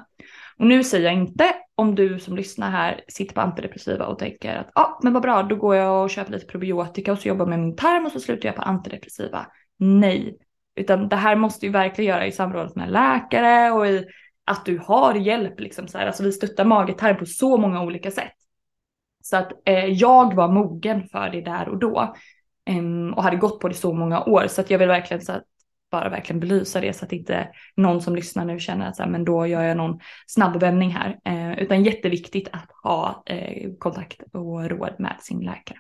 Och 0.57 0.65
nu 0.65 0.83
säger 0.83 1.05
jag 1.05 1.13
inte 1.13 1.53
om 1.75 1.95
du 1.95 2.19
som 2.19 2.35
lyssnar 2.35 2.71
här 2.71 3.01
sitter 3.07 3.35
på 3.35 3.41
antidepressiva 3.41 4.05
och 4.05 4.19
tänker 4.19 4.55
att 4.55 4.71
ja, 4.75 4.81
ah, 4.81 4.99
men 5.03 5.13
vad 5.13 5.21
bra, 5.21 5.43
då 5.43 5.55
går 5.55 5.75
jag 5.75 6.03
och 6.03 6.09
köper 6.09 6.31
lite 6.31 6.45
probiotika 6.45 7.11
och 7.11 7.19
så 7.19 7.27
jobbar 7.27 7.45
med 7.45 7.59
min 7.59 7.75
tarm 7.75 8.05
och 8.05 8.11
så 8.11 8.19
slutar 8.19 8.49
jag 8.49 8.55
på 8.55 8.61
antidepressiva. 8.61 9.47
Nej, 9.77 10.37
utan 10.75 11.09
det 11.09 11.15
här 11.15 11.35
måste 11.35 11.65
ju 11.65 11.71
verkligen 11.71 12.09
göra 12.09 12.27
i 12.27 12.31
samråd 12.31 12.71
med 12.75 12.91
läkare 12.91 13.71
och 13.71 13.87
i 13.87 14.05
att 14.49 14.65
du 14.65 14.77
har 14.77 15.15
hjälp. 15.15 15.59
Liksom 15.59 15.87
så 15.87 15.97
här. 15.97 16.07
Alltså 16.07 16.23
vi 16.23 16.31
stöttar 16.31 16.65
magetarm 16.65 17.17
på 17.17 17.25
så 17.25 17.57
många 17.57 17.81
olika 17.81 18.11
sätt. 18.11 18.33
Så 19.23 19.37
att 19.37 19.51
eh, 19.65 19.85
jag 19.85 20.35
var 20.35 20.47
mogen 20.47 21.03
för 21.03 21.29
det 21.29 21.41
där 21.41 21.69
och 21.69 21.79
då. 21.79 22.15
Eh, 22.65 23.15
och 23.15 23.23
hade 23.23 23.37
gått 23.37 23.59
på 23.59 23.67
det 23.67 23.73
så 23.73 23.93
många 23.93 24.23
år. 24.23 24.47
Så 24.47 24.61
att 24.61 24.69
jag 24.69 24.79
vill 24.79 24.87
verkligen 24.87 25.21
så 25.21 25.31
att 25.31 25.43
bara 25.91 26.09
verkligen 26.09 26.39
belysa 26.39 26.81
det 26.81 26.93
så 26.93 27.05
att 27.05 27.11
inte 27.11 27.49
någon 27.75 28.01
som 28.01 28.15
lyssnar 28.15 28.45
nu 28.45 28.59
känner 28.59 28.87
att 28.87 28.95
så 28.95 29.03
här, 29.03 29.09
men 29.09 29.25
då 29.25 29.47
gör 29.47 29.63
jag 29.63 29.77
någon 29.77 29.99
snabb 30.27 30.59
vändning 30.59 30.89
här. 30.89 31.19
Eh, 31.25 31.59
utan 31.59 31.83
jätteviktigt 31.83 32.49
att 32.51 32.71
ha 32.83 33.23
eh, 33.25 33.69
kontakt 33.79 34.23
och 34.33 34.69
råd 34.69 34.95
med 34.99 35.15
sin 35.19 35.39
läkare. 35.39 35.77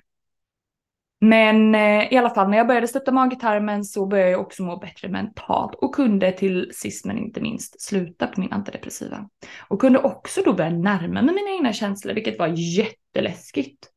Men 1.21 1.75
eh, 1.75 2.13
i 2.13 2.17
alla 2.17 2.29
fall 2.29 2.49
när 2.49 2.57
jag 2.57 2.67
började 2.67 2.87
stötta 2.87 3.11
magtarmen 3.11 3.83
så 3.83 4.05
började 4.05 4.31
jag 4.31 4.41
också 4.41 4.63
må 4.63 4.77
bättre 4.77 5.09
mentalt 5.09 5.75
och 5.75 5.95
kunde 5.95 6.31
till 6.31 6.71
sist 6.73 7.05
men 7.05 7.17
inte 7.17 7.41
minst 7.41 7.81
sluta 7.81 8.27
på 8.27 8.39
min 8.41 8.53
antidepressiva. 8.53 9.29
Och 9.67 9.81
kunde 9.81 9.99
också 9.99 10.41
då 10.45 10.53
börja 10.53 10.69
närma 10.69 11.21
mig 11.21 11.35
mina 11.35 11.51
egna 11.57 11.73
känslor 11.73 12.13
vilket 12.13 12.39
var 12.39 12.47
jätteläskigt. 12.47 13.87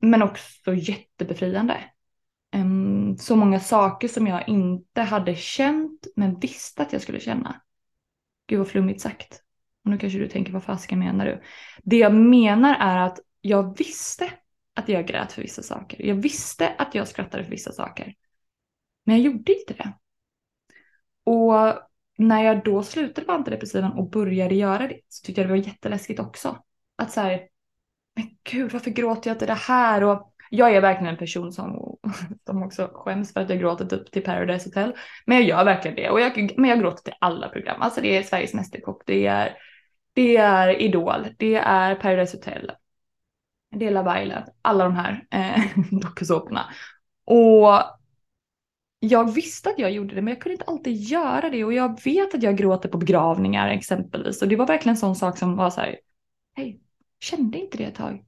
Men 0.00 0.22
också 0.22 0.74
jättebefriande. 0.74 1.76
Um, 2.56 3.16
så 3.18 3.36
många 3.36 3.60
saker 3.60 4.08
som 4.08 4.26
jag 4.26 4.48
inte 4.48 5.00
hade 5.00 5.34
känt 5.34 6.06
men 6.16 6.38
visste 6.38 6.82
att 6.82 6.92
jag 6.92 7.02
skulle 7.02 7.20
känna. 7.20 7.60
Gud 8.46 8.58
vad 8.58 8.68
flummigt 8.68 9.00
sagt. 9.00 9.42
Och 9.84 9.90
nu 9.90 9.98
kanske 9.98 10.18
du 10.18 10.28
tänker 10.28 10.52
vad 10.52 10.64
fasiken 10.64 10.98
menar 10.98 11.26
du? 11.26 11.42
Det 11.82 11.96
jag 11.96 12.14
menar 12.14 12.76
är 12.80 12.96
att 12.96 13.18
jag 13.40 13.78
visste 13.78 14.30
att 14.74 14.88
jag 14.88 15.06
grät 15.06 15.32
för 15.32 15.42
vissa 15.42 15.62
saker. 15.62 16.06
Jag 16.06 16.14
visste 16.14 16.74
att 16.78 16.94
jag 16.94 17.08
skrattade 17.08 17.44
för 17.44 17.50
vissa 17.50 17.72
saker. 17.72 18.14
Men 19.04 19.16
jag 19.16 19.24
gjorde 19.24 19.52
inte 19.52 19.74
det. 19.74 19.92
Och 21.24 21.82
när 22.18 22.44
jag 22.44 22.64
då 22.64 22.82
slutade 22.82 23.26
på 23.26 23.32
antidepressivan 23.32 23.92
och 23.92 24.10
började 24.10 24.54
göra 24.54 24.88
det 24.88 25.00
så 25.08 25.26
tyckte 25.26 25.40
jag 25.40 25.48
det 25.48 25.56
var 25.56 25.66
jätteläskigt 25.66 26.20
också. 26.20 26.58
Att 26.96 27.12
så 27.12 27.20
här, 27.20 27.48
men 28.16 28.28
gud 28.42 28.72
varför 28.72 28.90
gråter 28.90 29.30
jag 29.30 29.38
till 29.38 29.48
det 29.48 29.54
här? 29.54 30.04
Och 30.04 30.34
jag 30.50 30.74
är 30.74 30.80
verkligen 30.80 31.12
en 31.12 31.18
person 31.18 31.52
som, 31.52 31.98
som 32.46 32.62
också 32.62 32.90
skäms 32.94 33.32
för 33.32 33.40
att 33.40 33.50
jag 33.50 33.58
gråter 33.58 33.86
typ 33.86 34.12
till 34.12 34.22
Paradise 34.22 34.68
Hotel. 34.68 34.94
Men 35.26 35.36
jag 35.36 35.46
gör 35.46 35.64
verkligen 35.64 35.96
det. 35.96 36.10
Och 36.10 36.20
jag, 36.20 36.54
men 36.56 36.70
jag 36.70 36.80
gråter 36.80 37.02
till 37.02 37.14
alla 37.20 37.48
program. 37.48 37.82
Alltså 37.82 38.00
det 38.00 38.16
är 38.16 38.22
Sveriges 38.22 38.54
Mästerkock, 38.54 39.02
det 39.06 39.26
är, 39.26 39.56
det 40.12 40.36
är 40.36 40.80
Idol, 40.80 41.26
det 41.38 41.54
är 41.54 41.94
Paradise 41.94 42.36
Hotel, 42.36 42.72
det 43.72 43.86
är 43.86 43.90
Love 43.90 44.22
Island, 44.22 44.44
alla 44.62 44.84
de 44.84 44.94
här 44.94 45.26
eh, 45.30 45.62
dokusåporna. 46.00 46.64
Och 47.24 47.82
jag 49.00 49.32
visste 49.32 49.70
att 49.70 49.78
jag 49.78 49.90
gjorde 49.90 50.14
det 50.14 50.22
men 50.22 50.34
jag 50.34 50.42
kunde 50.42 50.54
inte 50.54 50.64
alltid 50.64 50.96
göra 50.96 51.50
det 51.50 51.64
och 51.64 51.72
jag 51.72 52.04
vet 52.04 52.34
att 52.34 52.42
jag 52.42 52.56
gråter 52.56 52.88
på 52.88 52.98
begravningar 52.98 53.68
exempelvis 53.68 54.42
och 54.42 54.48
det 54.48 54.56
var 54.56 54.66
verkligen 54.66 54.94
en 54.94 55.00
sån 55.00 55.16
sak 55.16 55.38
som 55.38 55.56
var 55.56 55.70
så 55.70 55.80
här, 55.80 55.98
hej, 56.54 56.80
kände 57.20 57.58
inte 57.58 57.78
det 57.78 57.84
ett 57.84 57.94
tag. 57.94 58.24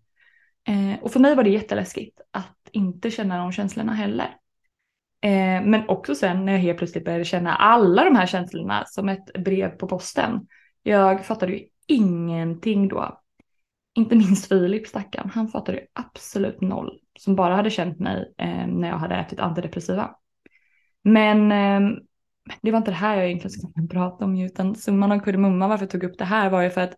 Eh, 0.69 1.03
och 1.03 1.13
för 1.13 1.21
mig 1.21 1.35
var 1.35 1.45
det 1.45 1.51
jätteläskigt 1.51 2.21
att 2.31 2.69
inte 2.73 3.11
känna 3.11 3.39
de 3.39 3.53
känslorna 3.53 3.95
heller. 3.95 4.37
Eh, 5.21 5.63
men 5.65 5.89
också 5.89 6.15
sen 6.15 6.45
när 6.45 6.53
jag 6.53 6.61
helt 6.61 6.79
plötsligt 6.79 7.05
började 7.05 7.25
känna 7.25 7.55
alla 7.55 8.05
de 8.05 8.17
här 8.17 8.27
känslorna 8.27 8.85
som 8.87 9.09
ett 9.09 9.33
brev 9.45 9.69
på 9.69 9.89
posten. 9.89 10.47
Jag 10.83 11.25
fattade 11.25 11.53
ju 11.53 11.67
ingenting 11.87 12.89
då. 12.89 13.24
Inte 13.95 14.17
minst 14.17 14.49
Filip 14.49 14.87
stackaren, 14.87 15.31
han 15.31 15.49
fattade 15.49 15.79
ju 15.79 15.87
absolut 15.93 16.61
noll. 16.61 16.99
Som 17.19 17.37
bara 17.37 17.57
hade 17.57 17.71
känt 17.71 17.99
mig 17.99 18.35
eh, 18.39 18.67
när 18.67 18.89
jag 18.89 18.99
hade 18.99 19.15
ätit 19.15 19.41
antidepressiva. 19.41 20.17
Men 21.05 21.53
eh, 21.53 21.99
det 22.63 22.71
var 22.71 22.79
inte 22.79 22.91
det 22.91 22.95
här 22.95 23.17
jag 23.17 23.27
egentligen 23.27 23.51
skulle 23.51 23.89
prata 23.91 24.25
om 24.25 24.41
utan 24.41 24.75
summan 24.75 25.13
av 25.13 25.19
kardemumman 25.19 25.71
varför 25.71 25.85
jag 25.85 25.91
tog 25.91 26.05
upp 26.05 26.19
det 26.19 26.25
här 26.25 26.51
var 26.51 26.63
ju 26.63 26.71
för 26.71 26.81
att 26.81 26.95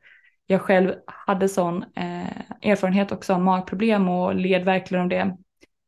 jag 0.46 0.60
själv 0.60 0.92
hade 1.06 1.48
sån 1.48 1.82
eh, 1.82 2.40
erfarenhet 2.62 3.12
också 3.12 3.34
av 3.34 3.40
magproblem 3.40 4.08
och 4.08 4.34
led 4.34 4.64
verkligen 4.64 5.02
av 5.02 5.08
det 5.08 5.36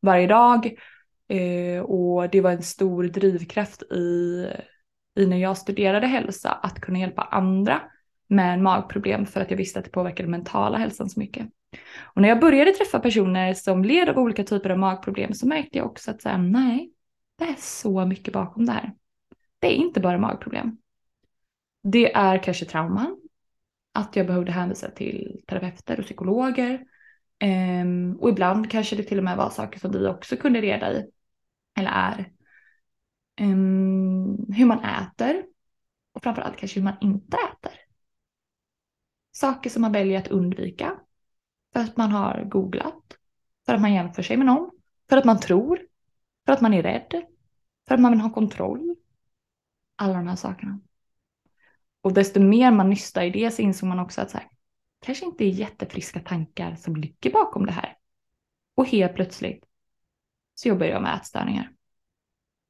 varje 0.02 0.26
dag. 0.26 0.66
Eh, 1.28 1.82
och 1.82 2.30
det 2.30 2.40
var 2.40 2.50
en 2.50 2.62
stor 2.62 3.04
drivkraft 3.04 3.82
i, 3.82 4.46
i 5.18 5.26
när 5.26 5.36
jag 5.36 5.56
studerade 5.56 6.06
hälsa 6.06 6.52
att 6.52 6.80
kunna 6.80 6.98
hjälpa 6.98 7.22
andra 7.22 7.80
med 8.28 8.60
magproblem 8.60 9.26
för 9.26 9.40
att 9.40 9.50
jag 9.50 9.58
visste 9.58 9.78
att 9.78 9.84
det 9.84 9.90
påverkade 9.90 10.28
mentala 10.28 10.78
hälsan 10.78 11.10
så 11.10 11.20
mycket. 11.20 11.48
Och 12.14 12.22
när 12.22 12.28
jag 12.28 12.40
började 12.40 12.72
träffa 12.72 12.98
personer 12.98 13.54
som 13.54 13.84
led 13.84 14.08
av 14.08 14.18
olika 14.18 14.44
typer 14.44 14.70
av 14.70 14.78
magproblem 14.78 15.34
så 15.34 15.46
märkte 15.46 15.78
jag 15.78 15.86
också 15.86 16.10
att 16.10 16.22
så 16.22 16.28
här, 16.28 16.38
nej, 16.38 16.92
det 17.38 17.44
är 17.44 17.56
så 17.58 18.04
mycket 18.06 18.34
bakom 18.34 18.66
det 18.66 18.72
här. 18.72 18.92
Det 19.58 19.66
är 19.66 19.76
inte 19.76 20.00
bara 20.00 20.18
magproblem. 20.18 20.78
Det 21.82 22.12
är 22.14 22.42
kanske 22.42 22.64
trauman, 22.64 23.20
att 23.94 24.16
jag 24.16 24.26
behövde 24.26 24.52
hänvisa 24.52 24.90
till 24.90 25.40
terapeuter 25.46 25.98
och 25.98 26.04
psykologer. 26.04 26.84
Um, 27.44 28.16
och 28.16 28.28
ibland 28.28 28.70
kanske 28.70 28.96
det 28.96 29.02
till 29.02 29.18
och 29.18 29.24
med 29.24 29.36
var 29.36 29.50
saker 29.50 29.80
som 29.80 29.92
vi 29.92 30.06
också 30.06 30.36
kunde 30.36 30.60
reda 30.60 30.92
i, 30.92 31.10
eller 31.78 31.90
är. 31.90 32.32
Um, 33.40 34.52
hur 34.52 34.66
man 34.66 34.84
äter 34.84 35.44
och 36.12 36.22
framförallt 36.22 36.56
kanske 36.56 36.80
hur 36.80 36.84
man 36.84 36.96
inte 37.00 37.36
äter. 37.36 37.87
Saker 39.38 39.70
som 39.70 39.82
man 39.82 39.92
väljer 39.92 40.18
att 40.18 40.28
undvika 40.28 41.00
för 41.72 41.80
att 41.80 41.96
man 41.96 42.10
har 42.10 42.44
googlat, 42.44 43.16
för 43.66 43.74
att 43.74 43.80
man 43.80 43.94
jämför 43.94 44.22
sig 44.22 44.36
med 44.36 44.46
någon, 44.46 44.70
för 45.08 45.16
att 45.16 45.24
man 45.24 45.40
tror, 45.40 45.86
för 46.46 46.52
att 46.52 46.60
man 46.60 46.74
är 46.74 46.82
rädd, 46.82 47.22
för 47.88 47.94
att 47.94 48.00
man 48.00 48.12
vill 48.12 48.20
ha 48.20 48.30
kontroll. 48.30 48.96
Alla 49.96 50.14
de 50.14 50.26
här 50.28 50.36
sakerna. 50.36 50.80
Och 52.00 52.12
desto 52.12 52.40
mer 52.40 52.70
man 52.70 52.90
nystar 52.90 53.22
i 53.22 53.30
det 53.30 53.50
så 53.50 53.62
insåg 53.62 53.88
man 53.88 53.98
också 53.98 54.20
att 54.20 54.30
så 54.30 54.38
här, 54.38 54.48
kanske 55.00 55.24
inte 55.24 55.44
är 55.44 55.48
jättefriska 55.48 56.20
tankar 56.20 56.76
som 56.76 56.96
ligger 56.96 57.30
bakom 57.30 57.66
det 57.66 57.72
här. 57.72 57.96
Och 58.74 58.86
helt 58.86 59.14
plötsligt 59.14 59.64
så 60.54 60.68
jobbar 60.68 60.86
jag 60.86 61.02
med 61.02 61.16
ätstörningar. 61.16 61.72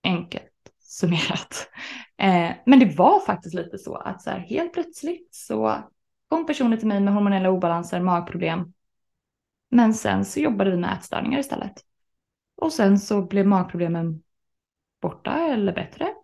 Enkelt 0.03 0.73
summerat. 0.79 1.69
Eh, 2.17 2.51
men 2.67 2.79
det 2.79 2.97
var 2.97 3.21
faktiskt 3.21 3.55
lite 3.55 3.79
så 3.79 3.95
att 3.95 4.23
så 4.23 4.31
här, 4.31 4.39
helt 4.39 4.73
plötsligt 4.73 5.35
så 5.35 5.91
kom 6.29 6.47
personer 6.47 6.77
till 6.77 6.89
mig 6.89 7.01
med 7.01 7.15
hormonella 7.15 7.51
obalanser, 7.51 8.01
magproblem. 8.01 8.73
Men 9.71 9.95
sen 9.95 10.25
så 10.25 10.41
jobbade 10.41 10.71
vi 10.71 10.77
med 10.77 10.93
ätstörningar 10.93 11.39
istället. 11.39 11.85
Och 12.57 12.73
sen 12.73 12.99
så 12.99 13.23
blev 13.23 13.47
magproblemen 13.47 14.23
borta 15.01 15.33
eller 15.33 15.73
bättre. 15.73 16.15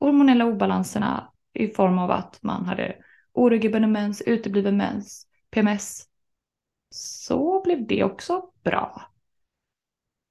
Hormonella 0.00 0.46
obalanserna 0.46 1.32
i 1.52 1.68
form 1.68 1.98
av 1.98 2.10
att 2.10 2.42
man 2.42 2.66
hade 2.66 2.96
oregelbunden 3.32 3.92
mens, 3.92 4.22
utebliven 4.22 4.76
mens, 4.76 5.26
PMS. 5.50 6.08
Så 6.90 7.62
blev 7.64 7.86
det 7.86 8.04
också 8.04 8.50
bra. 8.64 9.02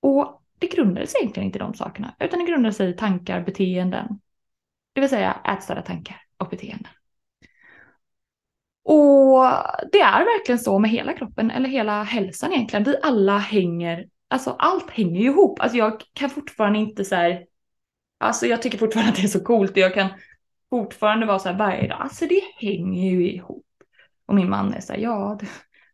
Och 0.01 0.43
det 0.59 0.67
grundade 0.67 1.07
sig 1.07 1.21
egentligen 1.21 1.45
inte 1.45 1.57
i 1.57 1.59
de 1.59 1.73
sakerna, 1.73 2.15
utan 2.19 2.39
det 2.39 2.45
grundade 2.45 2.73
sig 2.73 2.89
i 2.89 2.93
tankar, 2.93 3.41
beteenden. 3.41 4.19
Det 4.93 5.01
vill 5.01 5.09
säga 5.09 5.41
ätstörda 5.45 5.81
tankar 5.81 6.21
och 6.37 6.49
beteenden. 6.49 6.91
Och 8.91 9.45
det 9.91 9.99
är 9.99 10.37
verkligen 10.37 10.59
så 10.59 10.79
med 10.79 10.91
hela 10.91 11.13
kroppen, 11.13 11.51
eller 11.51 11.69
hela 11.69 12.03
hälsan 12.03 12.53
egentligen. 12.53 12.83
Vi 12.83 12.95
alla 13.03 13.37
hänger, 13.37 14.07
alltså 14.27 14.55
allt 14.59 14.89
hänger 14.89 15.21
ju 15.21 15.27
ihop. 15.27 15.61
Alltså 15.61 15.77
jag 15.77 16.01
kan 16.13 16.29
fortfarande 16.29 16.79
inte 16.79 17.05
så 17.05 17.15
här, 17.15 17.45
alltså 18.19 18.47
jag 18.47 18.61
tycker 18.61 18.77
fortfarande 18.77 19.11
att 19.11 19.17
det 19.17 19.23
är 19.23 19.27
så 19.27 19.43
coolt 19.43 19.71
och 19.71 19.77
jag 19.77 19.93
kan 19.93 20.07
fortfarande 20.69 21.25
vara 21.25 21.39
så 21.39 21.49
här 21.49 21.57
varje 21.57 21.87
dag, 21.87 22.01
alltså 22.01 22.25
det 22.25 22.41
hänger 22.57 23.11
ju 23.11 23.31
ihop. 23.31 23.65
Och 24.25 24.35
min 24.35 24.49
man 24.49 24.73
är 24.73 24.81
så 24.81 24.93
här, 24.93 24.99
ja, 24.99 25.39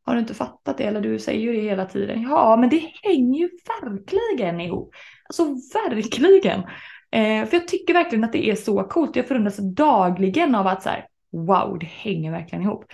har 0.04 0.14
du 0.14 0.20
inte 0.20 0.34
fattat 0.34 0.78
det? 0.78 0.84
Eller 0.84 1.02
du 1.02 1.20
säger 1.20 1.42
ju 1.42 1.54
det 1.54 1.62
hela 1.62 1.86
tiden. 1.86 2.22
Ja, 2.22 2.58
men 2.58 2.70
det 2.70 2.92
hänger 3.04 3.40
ju 3.40 3.50
verkligen 3.82 4.62
ihop. 4.62 4.96
Alltså 5.30 5.44
verkligen. 5.74 6.60
Eh, 7.12 7.46
för 7.46 7.58
jag 7.58 7.68
tycker 7.68 7.94
verkligen 7.94 8.24
att 8.24 8.34
det 8.34 8.50
är 8.50 8.56
så 8.56 8.84
coolt. 8.84 9.16
Jag 9.16 9.28
förundras 9.28 9.58
dagligen 9.58 10.56
av 10.56 10.68
att 10.68 10.84
så 10.84 10.90
här, 10.90 11.08
wow, 11.32 11.80
det 11.80 11.86
hänger 11.86 12.32
verkligen 12.32 12.62
ihop. 12.62 12.86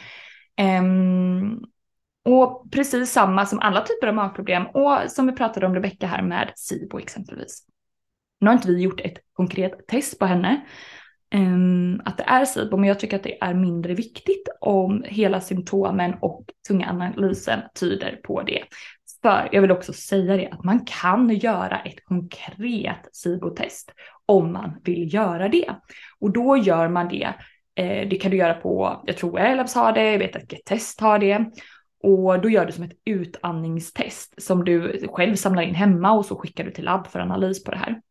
Um, 0.62 1.66
och 2.25 2.72
precis 2.72 3.12
samma 3.12 3.46
som 3.46 3.60
alla 3.60 3.82
typer 3.82 4.08
av 4.08 4.13
magproblem 4.13 4.66
och 4.66 5.00
som 5.08 5.28
vi 5.28 5.34
pratade 5.34 5.66
om 5.66 5.75
Rebecka 5.75 6.08
här 6.08 6.22
med 6.22 6.52
SIBO 6.56 7.00
exempelvis. 7.00 7.66
Nu 8.40 8.48
har 8.48 8.54
inte 8.54 8.68
vi 8.68 8.82
gjort 8.82 9.02
ett 9.02 9.18
konkret 9.34 9.88
test 9.88 10.20
på 10.20 10.25
henne 10.25 10.66
um, 11.36 12.02
att 12.06 12.18
det 12.18 12.24
är 12.24 12.46
SIBO, 12.46 12.78
men 12.78 12.88
jag 12.88 13.00
tycker 13.00 13.16
att 13.16 13.24
det 13.24 13.44
är 13.44 13.54
mindre 13.54 13.94
viktigt 13.94 14.48
om 14.62 15.04
hela 15.08 15.42
symptomen 15.42 16.13
och 16.22 16.46
tunga 16.68 16.90
analysen 16.90 17.60
tyder 17.80 18.20
på 18.24 18.42
det. 18.42 18.63
För 19.22 19.50
jag 19.52 19.62
vill 19.62 19.72
också 19.72 19.94
säga 19.94 20.38
det 20.38 20.50
att 20.50 20.63
man 20.63 20.86
kan 20.86 21.30
göra 21.30 21.80
ett 21.80 22.06
konkret 22.06 23.10
SIBO-test 23.12 23.94
om 24.25 24.54
man 24.54 24.82
vill 24.84 25.13
göra 25.13 25.50
det. 25.50 25.75
Och 26.20 26.34
då 26.34 26.58
gör 26.58 26.88
man 26.88 27.08
det, 27.08 27.34
eh, 27.75 28.08
det 28.10 28.15
kan 28.22 28.32
du 28.32 28.38
göra 28.38 28.53
på, 28.53 29.03
jag 29.06 29.18
tror 29.18 29.39
Airlabs 29.39 29.75
har 29.75 29.92
det, 29.92 30.12
jag 30.12 30.20
vet 30.20 30.36
att 30.36 30.51
Gettest 30.51 31.01
har 31.01 31.20
det. 31.20 31.46
Och 32.03 32.42
då 32.42 32.50
gör 32.50 32.65
du 32.65 32.72
som 32.72 32.84
ett 32.84 32.98
utandningstest 33.06 34.42
som 34.42 34.65
du 34.65 35.08
själv 35.12 35.36
samlar 35.36 35.63
in 35.63 35.75
hemma 35.75 36.12
och 36.12 36.25
så 36.25 36.36
skickar 36.36 36.63
du 36.63 36.72
till 36.72 36.84
labb 36.84 37.08
för 37.08 37.20
analys 37.20 37.63
på 37.63 37.72
det 37.72 37.77
här. 37.77 38.01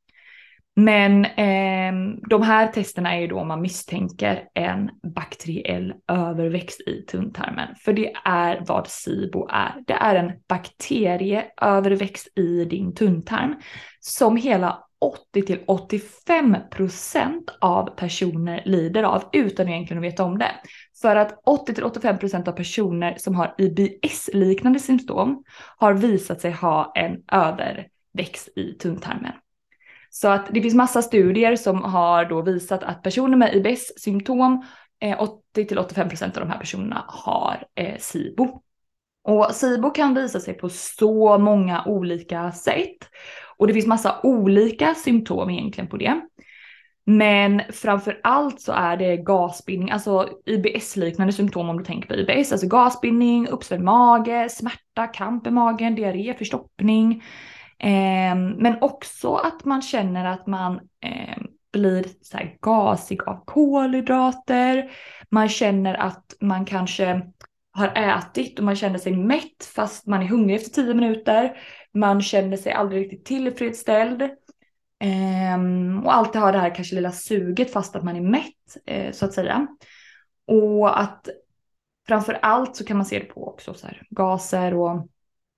Men 0.76 1.24
eh, 1.24 2.16
de 2.28 2.42
här 2.42 2.66
testerna 2.66 3.14
är 3.14 3.20
ju 3.20 3.26
då 3.26 3.38
om 3.38 3.48
man 3.48 3.60
misstänker 3.60 4.48
en 4.54 4.90
bakteriell 5.14 5.94
överväxt 6.08 6.80
i 6.80 7.02
tunntarmen. 7.02 7.68
För 7.84 7.92
det 7.92 8.12
är 8.24 8.64
vad 8.66 8.88
SIBO 8.88 9.48
är. 9.50 9.74
Det 9.86 9.92
är 9.92 10.14
en 10.14 10.32
bakterieöverväxt 10.48 12.38
i 12.38 12.64
din 12.64 12.94
tunntarm 12.94 13.54
som 14.00 14.36
hela 14.36 14.84
80 15.02 15.42
till 15.42 15.60
85 15.66 16.56
procent 16.70 17.50
av 17.60 17.96
personer 17.96 18.62
lider 18.64 19.02
av 19.02 19.24
utan 19.32 19.68
egentligen 19.68 20.02
att 20.02 20.12
veta 20.12 20.24
om 20.24 20.38
det. 20.38 20.52
För 21.02 21.16
att 21.16 21.42
80 21.44 21.74
till 21.74 21.84
85 21.84 22.18
procent 22.18 22.48
av 22.48 22.52
personer 22.52 23.14
som 23.18 23.34
har 23.34 23.54
IBS-liknande 23.58 24.78
symptom 24.78 25.44
har 25.76 25.94
visat 25.94 26.40
sig 26.40 26.52
ha 26.52 26.92
en 26.94 27.16
överväxt 27.32 28.48
i 28.56 28.72
tunntarmen. 28.72 29.32
Så 30.10 30.28
att 30.28 30.46
det 30.50 30.62
finns 30.62 30.74
massa 30.74 31.02
studier 31.02 31.56
som 31.56 31.82
har 31.82 32.24
då 32.24 32.42
visat 32.42 32.82
att 32.82 33.02
personer 33.02 33.36
med 33.36 33.54
IBS-symptom, 33.54 34.64
80 35.18 35.60
eh, 35.60 35.66
till 35.66 35.78
85 35.78 36.08
procent 36.08 36.36
av 36.36 36.42
de 36.42 36.50
här 36.50 36.58
personerna 36.58 37.04
har 37.08 37.64
eh, 37.74 37.98
SIBO. 37.98 38.62
Och 39.24 39.50
SIBO 39.54 39.90
kan 39.90 40.14
visa 40.14 40.40
sig 40.40 40.54
på 40.54 40.68
så 40.68 41.38
många 41.38 41.84
olika 41.86 42.52
sätt. 42.52 42.96
Och 43.56 43.66
det 43.66 43.72
finns 43.72 43.86
massa 43.86 44.20
olika 44.22 44.94
symptom 44.94 45.50
egentligen 45.50 45.88
på 45.88 45.96
det. 45.96 46.20
Men 47.04 47.62
framför 47.72 48.20
allt 48.22 48.60
så 48.60 48.72
är 48.72 48.96
det 48.96 49.16
gasbindning, 49.16 49.90
alltså 49.90 50.28
IBS-liknande 50.46 51.32
symptom 51.32 51.68
om 51.68 51.78
du 51.78 51.84
tänker 51.84 52.08
på 52.08 52.14
IBS, 52.14 52.52
alltså 52.52 52.66
gasbindning, 52.66 53.48
uppsvälld 53.48 53.82
mage, 53.82 54.48
smärta, 54.48 55.06
kramp 55.06 55.46
i 55.46 55.50
magen, 55.50 55.94
diarré, 55.94 56.34
förstoppning. 56.38 57.24
Eh, 57.78 58.36
men 58.58 58.76
också 58.80 59.34
att 59.34 59.64
man 59.64 59.82
känner 59.82 60.24
att 60.24 60.46
man 60.46 60.80
eh, 61.04 61.42
blir 61.72 62.04
så 62.22 62.36
här 62.36 62.56
gasig 62.60 63.22
av 63.26 63.44
kolhydrater. 63.44 64.90
Man 65.30 65.48
känner 65.48 65.94
att 65.94 66.34
man 66.40 66.64
kanske 66.64 67.22
har 67.72 67.92
ätit 67.94 68.58
och 68.58 68.64
man 68.64 68.76
känner 68.76 68.98
sig 68.98 69.16
mätt 69.16 69.64
fast 69.74 70.06
man 70.06 70.22
är 70.22 70.26
hungrig 70.26 70.56
efter 70.56 70.70
tio 70.70 70.94
minuter. 70.94 71.56
Man 71.94 72.22
känner 72.22 72.56
sig 72.56 72.72
aldrig 72.72 73.02
riktigt 73.02 73.24
tillfredsställd. 73.24 74.22
Um, 75.54 76.06
och 76.06 76.14
alltid 76.14 76.40
har 76.40 76.52
det 76.52 76.58
här 76.58 76.74
kanske 76.74 76.94
lilla 76.94 77.12
suget 77.12 77.72
fast 77.72 77.96
att 77.96 78.04
man 78.04 78.16
är 78.16 78.20
mätt 78.20 78.76
eh, 78.86 79.12
så 79.12 79.24
att 79.24 79.32
säga. 79.32 79.66
Och 80.46 81.00
att 81.00 81.28
framför 82.08 82.38
allt 82.42 82.76
så 82.76 82.84
kan 82.84 82.96
man 82.96 83.06
se 83.06 83.18
det 83.18 83.24
på 83.24 83.48
också 83.48 83.74
så 83.74 83.86
här, 83.86 84.02
gaser 84.10 84.74
och 84.74 85.08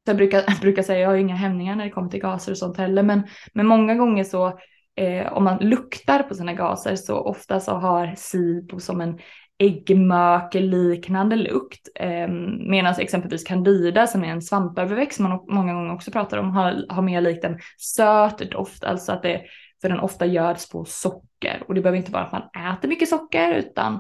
så 0.05 0.11
jag 0.11 0.17
brukar, 0.17 0.45
jag 0.47 0.57
brukar 0.61 0.83
säga 0.83 0.99
jag 0.99 1.09
har 1.09 1.17
inga 1.17 1.35
hämningar 1.35 1.77
när 1.77 1.85
det 1.85 1.91
kommer 1.91 2.11
till 2.11 2.21
gaser 2.21 2.53
och 2.53 2.59
sånt 2.59 2.77
heller 2.77 3.03
men, 3.03 3.23
men 3.53 3.67
många 3.67 3.95
gånger 3.95 4.25
så 4.25 4.59
eh, 4.97 5.33
om 5.33 5.45
man 5.45 5.59
luktar 5.59 6.23
på 6.23 6.35
sina 6.35 6.53
gaser 6.53 6.97
så 6.97 7.17
ofta 7.17 7.61
så 7.61 7.73
har 7.73 8.15
SIBO 8.17 8.81
som 8.81 9.01
en 9.01 9.19
äggmökelliknande 9.65 11.37
lukt. 11.37 11.89
Eh, 11.95 12.29
Medan 12.59 12.95
exempelvis 12.99 13.45
candida 13.45 14.07
som 14.07 14.25
är 14.25 14.29
en 14.29 14.43
svampöverväxt 14.43 15.17
som 15.17 15.29
man 15.29 15.41
många 15.49 15.75
gånger 15.75 15.95
också 15.95 16.11
pratar 16.11 16.39
om 16.39 16.51
har, 16.51 16.87
har 16.89 17.03
mer 17.03 17.21
likt 17.21 17.45
en 17.45 17.59
söt 17.79 18.51
doft, 18.51 18.85
alltså 18.85 19.13
att 19.13 19.23
det 19.23 19.43
för 19.83 19.89
den 19.89 20.01
ofta 20.01 20.27
göds 20.27 20.69
på 20.69 20.85
socker 20.85 21.63
och 21.69 21.75
det 21.75 21.81
behöver 21.81 21.99
inte 21.99 22.13
vara 22.13 22.23
att 22.23 22.33
man 22.33 22.73
äter 22.73 22.89
mycket 22.89 23.09
socker 23.09 23.55
utan 23.55 23.95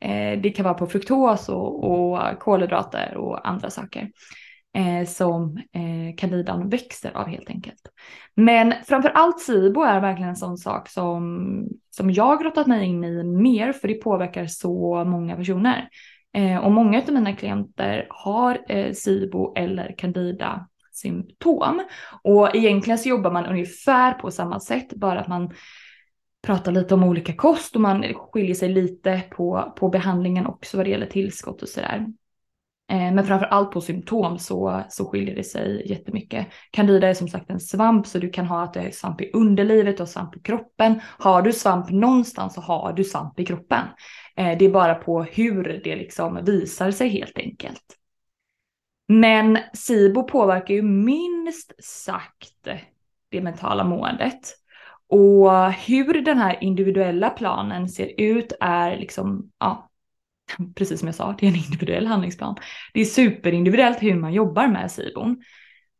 eh, 0.00 0.40
det 0.40 0.50
kan 0.50 0.64
vara 0.64 0.74
på 0.74 0.86
fruktos 0.86 1.48
och, 1.48 1.90
och 1.90 2.38
kolhydrater 2.38 3.16
och 3.16 3.48
andra 3.48 3.70
saker 3.70 4.08
eh, 4.76 5.06
som 5.06 5.56
eh, 5.56 6.16
candidan 6.16 6.68
växer 6.68 7.16
av 7.16 7.28
helt 7.28 7.50
enkelt. 7.50 7.80
Men 8.34 8.74
framför 8.84 9.08
allt 9.08 9.40
SIBO 9.40 9.82
är 9.82 10.00
verkligen 10.00 10.28
en 10.28 10.36
sån 10.36 10.58
sak 10.58 10.88
som, 10.88 11.66
som 11.90 12.10
jag 12.10 12.42
grottat 12.42 12.66
mig 12.66 12.86
in 12.86 13.04
i 13.04 13.24
mer 13.24 13.72
för 13.72 13.88
det 13.88 13.94
påverkar 13.94 14.46
så 14.46 15.04
många 15.04 15.36
personer. 15.36 15.88
Eh, 16.34 16.56
och 16.56 16.72
många 16.72 17.02
av 17.02 17.12
mina 17.12 17.36
klienter 17.36 18.06
har 18.10 18.58
eh, 18.68 18.92
SIBO 18.92 19.54
eller 19.56 19.94
candida 19.98 20.68
symptom. 20.92 21.82
Och 22.22 22.56
egentligen 22.56 22.98
så 22.98 23.08
jobbar 23.08 23.30
man 23.30 23.46
ungefär 23.46 24.12
på 24.12 24.30
samma 24.30 24.60
sätt, 24.60 24.94
bara 24.94 25.20
att 25.20 25.28
man 25.28 25.50
pratar 26.42 26.72
lite 26.72 26.94
om 26.94 27.04
olika 27.04 27.32
kost 27.32 27.74
och 27.74 27.80
man 27.80 28.04
skiljer 28.14 28.54
sig 28.54 28.68
lite 28.68 29.22
på, 29.30 29.74
på 29.76 29.88
behandlingen 29.88 30.46
också 30.46 30.76
vad 30.76 30.86
det 30.86 30.90
gäller 30.90 31.06
tillskott 31.06 31.62
och 31.62 31.68
sådär. 31.68 32.06
Eh, 32.90 33.12
men 33.12 33.26
framför 33.26 33.46
allt 33.46 33.70
på 33.70 33.80
symptom 33.80 34.38
så, 34.38 34.82
så 34.88 35.04
skiljer 35.04 35.36
det 35.36 35.44
sig 35.44 35.88
jättemycket. 35.90 36.46
Candida 36.70 37.08
är 37.08 37.14
som 37.14 37.28
sagt 37.28 37.50
en 37.50 37.60
svamp 37.60 38.06
så 38.06 38.18
du 38.18 38.30
kan 38.30 38.46
ha 38.46 38.62
att 38.62 38.74
det 38.74 38.80
är 38.80 38.90
svamp 38.90 39.20
i 39.20 39.30
underlivet 39.32 40.00
och 40.00 40.08
svamp 40.08 40.36
i 40.36 40.40
kroppen. 40.40 41.00
Har 41.18 41.42
du 41.42 41.52
svamp 41.52 41.90
någonstans 41.90 42.54
så 42.54 42.60
har 42.60 42.92
du 42.92 43.04
svamp 43.04 43.40
i 43.40 43.46
kroppen. 43.46 43.86
Eh, 44.36 44.58
det 44.58 44.64
är 44.64 44.70
bara 44.70 44.94
på 44.94 45.22
hur 45.22 45.80
det 45.84 45.96
liksom 45.96 46.44
visar 46.44 46.90
sig 46.90 47.08
helt 47.08 47.38
enkelt. 47.38 47.84
Men 49.08 49.58
SIBO 49.74 50.22
påverkar 50.22 50.74
ju 50.74 50.82
minst 50.82 51.84
sagt 51.84 52.68
det 53.28 53.40
mentala 53.40 53.84
måendet. 53.84 54.40
Och 55.08 55.72
hur 55.72 56.22
den 56.22 56.38
här 56.38 56.58
individuella 56.60 57.30
planen 57.30 57.88
ser 57.88 58.20
ut 58.20 58.52
är 58.60 58.96
liksom, 58.96 59.50
ja, 59.58 59.89
precis 60.74 60.98
som 60.98 61.08
jag 61.08 61.14
sa, 61.14 61.36
det 61.38 61.46
är 61.46 61.50
en 61.50 61.56
individuell 61.56 62.06
handlingsplan. 62.06 62.56
Det 62.94 63.00
är 63.00 63.04
superindividuellt 63.04 64.02
hur 64.02 64.14
man 64.14 64.32
jobbar 64.32 64.68
med 64.68 64.90
SIBON. 64.90 65.42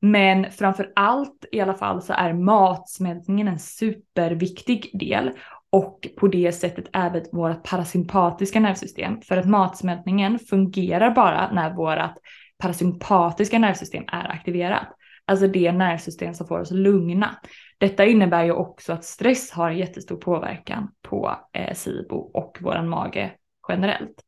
Men 0.02 0.50
framför 0.50 0.92
allt 0.96 1.44
i 1.52 1.60
alla 1.60 1.74
fall 1.74 2.02
så 2.02 2.12
är 2.12 2.32
matsmältningen 2.32 3.48
en 3.48 3.58
superviktig 3.58 4.90
del 4.94 5.30
och 5.70 6.08
på 6.16 6.28
det 6.28 6.52
sättet 6.52 6.84
även 6.92 7.24
vårt 7.32 7.62
parasympatiska 7.62 8.60
nervsystem. 8.60 9.20
För 9.20 9.36
att 9.36 9.46
matsmältningen 9.46 10.38
fungerar 10.38 11.10
bara 11.10 11.52
när 11.52 11.74
vårt 11.74 12.16
parasympatiska 12.58 13.58
nervsystem 13.58 14.04
är 14.06 14.28
aktiverat. 14.30 14.88
Alltså 15.24 15.46
det 15.46 15.72
nervsystem 15.72 16.34
som 16.34 16.46
får 16.46 16.60
oss 16.60 16.70
lugna. 16.70 17.36
Detta 17.78 18.04
innebär 18.04 18.44
ju 18.44 18.52
också 18.52 18.92
att 18.92 19.04
stress 19.04 19.50
har 19.50 19.70
jättestor 19.70 20.16
påverkan 20.16 20.88
på 21.02 21.36
eh, 21.52 21.74
SIBO 21.74 22.16
och 22.16 22.58
våran 22.60 22.88
mage 22.88 23.32
generellt. 23.68 24.24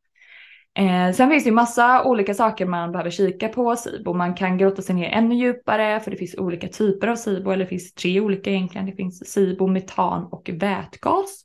Eh, 0.74 1.12
sen 1.12 1.30
finns 1.30 1.44
det 1.44 1.48
ju 1.48 1.54
massa 1.54 2.04
olika 2.04 2.34
saker 2.34 2.66
man 2.66 2.92
behöver 2.92 3.10
kika 3.10 3.48
på 3.48 3.76
SIBO. 3.76 4.14
Man 4.14 4.34
kan 4.34 4.58
grotta 4.58 4.82
sig 4.82 4.94
ner 4.94 5.10
ännu 5.10 5.34
djupare 5.34 6.00
för 6.00 6.10
det 6.10 6.16
finns 6.16 6.34
olika 6.38 6.68
typer 6.68 7.08
av 7.08 7.16
SIBO, 7.16 7.50
eller 7.50 7.64
det 7.64 7.68
finns 7.68 7.94
tre 7.94 8.20
olika 8.20 8.50
egentligen. 8.50 8.86
Det 8.86 8.92
finns 8.96 9.32
SIBO, 9.32 9.66
metan 9.66 10.24
och 10.24 10.50
vätgas. 10.52 11.44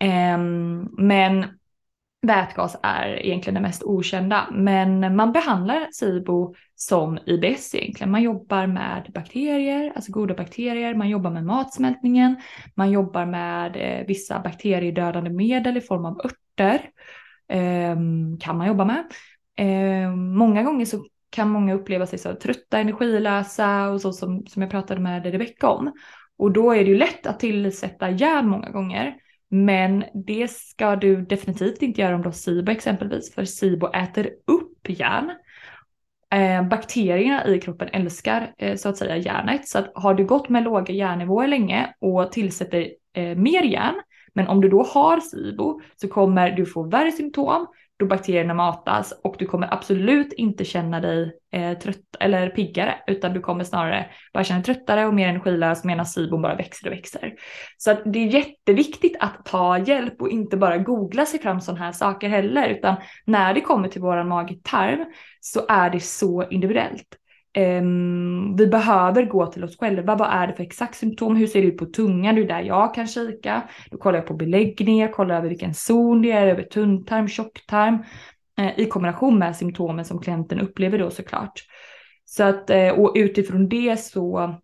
Eh, 0.00 0.38
men 0.98 1.44
vätgas 2.22 2.76
är 2.82 3.26
egentligen 3.26 3.54
det 3.54 3.60
mest 3.60 3.82
okända, 3.82 4.48
men 4.52 5.16
man 5.16 5.32
behandlar 5.32 5.88
SIBO 5.92 6.54
som 6.74 7.18
IBS 7.26 7.74
egentligen. 7.74 8.10
Man 8.10 8.22
jobbar 8.22 8.66
med 8.66 9.10
bakterier, 9.14 9.92
alltså 9.96 10.12
goda 10.12 10.34
bakterier, 10.34 10.94
man 10.94 11.08
jobbar 11.08 11.30
med 11.30 11.44
matsmältningen, 11.44 12.36
man 12.74 12.90
jobbar 12.90 13.26
med 13.26 13.76
eh, 13.76 14.06
vissa 14.06 14.40
bakteriedödande 14.40 15.30
medel 15.30 15.76
i 15.76 15.80
form 15.80 16.04
av 16.04 16.20
örter 16.24 16.90
Ehm, 17.48 18.38
kan 18.38 18.58
man 18.58 18.66
jobba 18.66 18.84
med. 18.84 19.04
Ehm, 19.56 20.36
många 20.36 20.62
gånger 20.62 20.84
så 20.84 21.04
kan 21.30 21.50
många 21.50 21.74
uppleva 21.74 22.06
sig 22.06 22.18
så 22.18 22.34
trötta, 22.34 22.78
energilösa 22.78 23.88
och 23.88 24.00
så 24.00 24.12
som, 24.12 24.46
som 24.46 24.62
jag 24.62 24.70
pratade 24.70 25.00
med 25.00 25.26
Rebecka 25.26 25.68
om. 25.68 25.92
Och 26.38 26.52
då 26.52 26.72
är 26.72 26.84
det 26.84 26.90
ju 26.90 26.98
lätt 26.98 27.26
att 27.26 27.40
tillsätta 27.40 28.10
järn 28.10 28.48
många 28.48 28.70
gånger. 28.70 29.16
Men 29.50 30.04
det 30.26 30.50
ska 30.50 30.96
du 30.96 31.16
definitivt 31.22 31.82
inte 31.82 32.00
göra 32.00 32.14
om 32.14 32.22
du 32.22 32.28
har 32.28 32.32
SIBO 32.32 32.72
exempelvis, 32.72 33.34
för 33.34 33.44
SIBO 33.44 33.92
äter 33.92 34.30
upp 34.46 34.88
järn. 34.88 35.32
Eh, 36.30 36.68
bakterierna 36.68 37.46
i 37.46 37.60
kroppen 37.60 37.88
älskar 37.92 38.54
eh, 38.58 38.76
så 38.76 38.88
att 38.88 38.96
säga 38.96 39.16
järnet, 39.16 39.68
så 39.68 39.78
att 39.78 39.90
har 39.94 40.14
du 40.14 40.24
gått 40.24 40.48
med 40.48 40.62
låga 40.62 40.94
järnnivåer 40.94 41.48
länge 41.48 41.94
och 41.98 42.32
tillsätter 42.32 42.88
eh, 43.12 43.36
mer 43.36 43.62
järn 43.62 43.94
men 44.34 44.48
om 44.48 44.60
du 44.60 44.68
då 44.68 44.82
har 44.82 45.20
SIBO 45.20 45.80
så 45.96 46.08
kommer 46.08 46.50
du 46.50 46.66
få 46.66 46.82
värre 46.82 47.12
symptom 47.12 47.66
då 47.98 48.06
bakterierna 48.06 48.54
matas 48.54 49.12
och 49.22 49.36
du 49.38 49.46
kommer 49.46 49.74
absolut 49.74 50.32
inte 50.32 50.64
känna 50.64 51.00
dig 51.00 51.32
eh, 51.52 51.78
trött 51.78 52.16
eller 52.20 52.48
piggare 52.48 52.94
utan 53.06 53.32
du 53.32 53.40
kommer 53.40 53.64
snarare 53.64 54.06
bara 54.32 54.44
känna 54.44 54.60
dig 54.60 54.64
tröttare 54.64 55.06
och 55.06 55.14
mer 55.14 55.28
energilös 55.28 55.84
medan 55.84 56.06
SIBO 56.06 56.38
bara 56.38 56.54
växer 56.54 56.86
och 56.86 56.92
växer. 56.92 57.34
Så 57.76 57.90
att 57.90 58.00
det 58.04 58.18
är 58.18 58.26
jätteviktigt 58.26 59.16
att 59.20 59.44
ta 59.44 59.78
hjälp 59.78 60.22
och 60.22 60.28
inte 60.28 60.56
bara 60.56 60.78
googla 60.78 61.26
sig 61.26 61.40
fram 61.40 61.60
sådana 61.60 61.84
här 61.84 61.92
saker 61.92 62.28
heller 62.28 62.68
utan 62.68 62.96
när 63.24 63.54
det 63.54 63.60
kommer 63.60 63.88
till 63.88 64.00
våran 64.00 64.28
magtarm 64.28 65.04
så 65.40 65.66
är 65.68 65.90
det 65.90 66.00
så 66.00 66.48
individuellt. 66.48 67.16
Um, 67.56 68.56
vi 68.56 68.66
behöver 68.66 69.24
gå 69.24 69.46
till 69.46 69.64
oss 69.64 69.78
själva. 69.78 70.14
Vad 70.14 70.28
är 70.30 70.46
det 70.46 70.54
för 70.54 70.62
exakt 70.62 70.94
symptom? 70.94 71.36
Hur 71.36 71.46
ser 71.46 71.62
det 71.62 71.66
ut 71.68 71.78
på 71.78 71.86
tungan? 71.86 72.34
Det 72.34 72.42
är 72.42 72.46
där 72.46 72.62
jag 72.62 72.94
kan 72.94 73.06
kika. 73.06 73.68
Då 73.90 73.98
kollar 73.98 74.18
jag 74.18 74.26
på 74.26 74.34
beläggningar, 74.34 75.08
kollar 75.08 75.36
över 75.36 75.48
vilken 75.48 75.74
zon 75.74 76.22
det 76.22 76.30
är, 76.30 76.46
över 76.46 76.62
tunntarm, 76.62 77.28
tjocktarm. 77.28 78.04
Eh, 78.58 78.80
I 78.80 78.86
kombination 78.86 79.38
med 79.38 79.56
symptomen 79.56 80.04
som 80.04 80.20
klienten 80.20 80.60
upplever 80.60 80.98
då 80.98 81.10
såklart. 81.10 81.64
Så 82.24 82.42
att, 82.42 82.70
eh, 82.70 82.88
och 82.88 83.12
utifrån 83.16 83.68
det 83.68 84.00
så, 84.00 84.54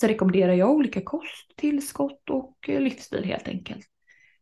så 0.00 0.06
rekommenderar 0.06 0.52
jag 0.52 0.70
olika 0.70 1.00
kosttillskott 1.00 2.30
och 2.30 2.56
eh, 2.68 2.80
livsstil 2.80 3.24
helt 3.24 3.48
enkelt. 3.48 3.86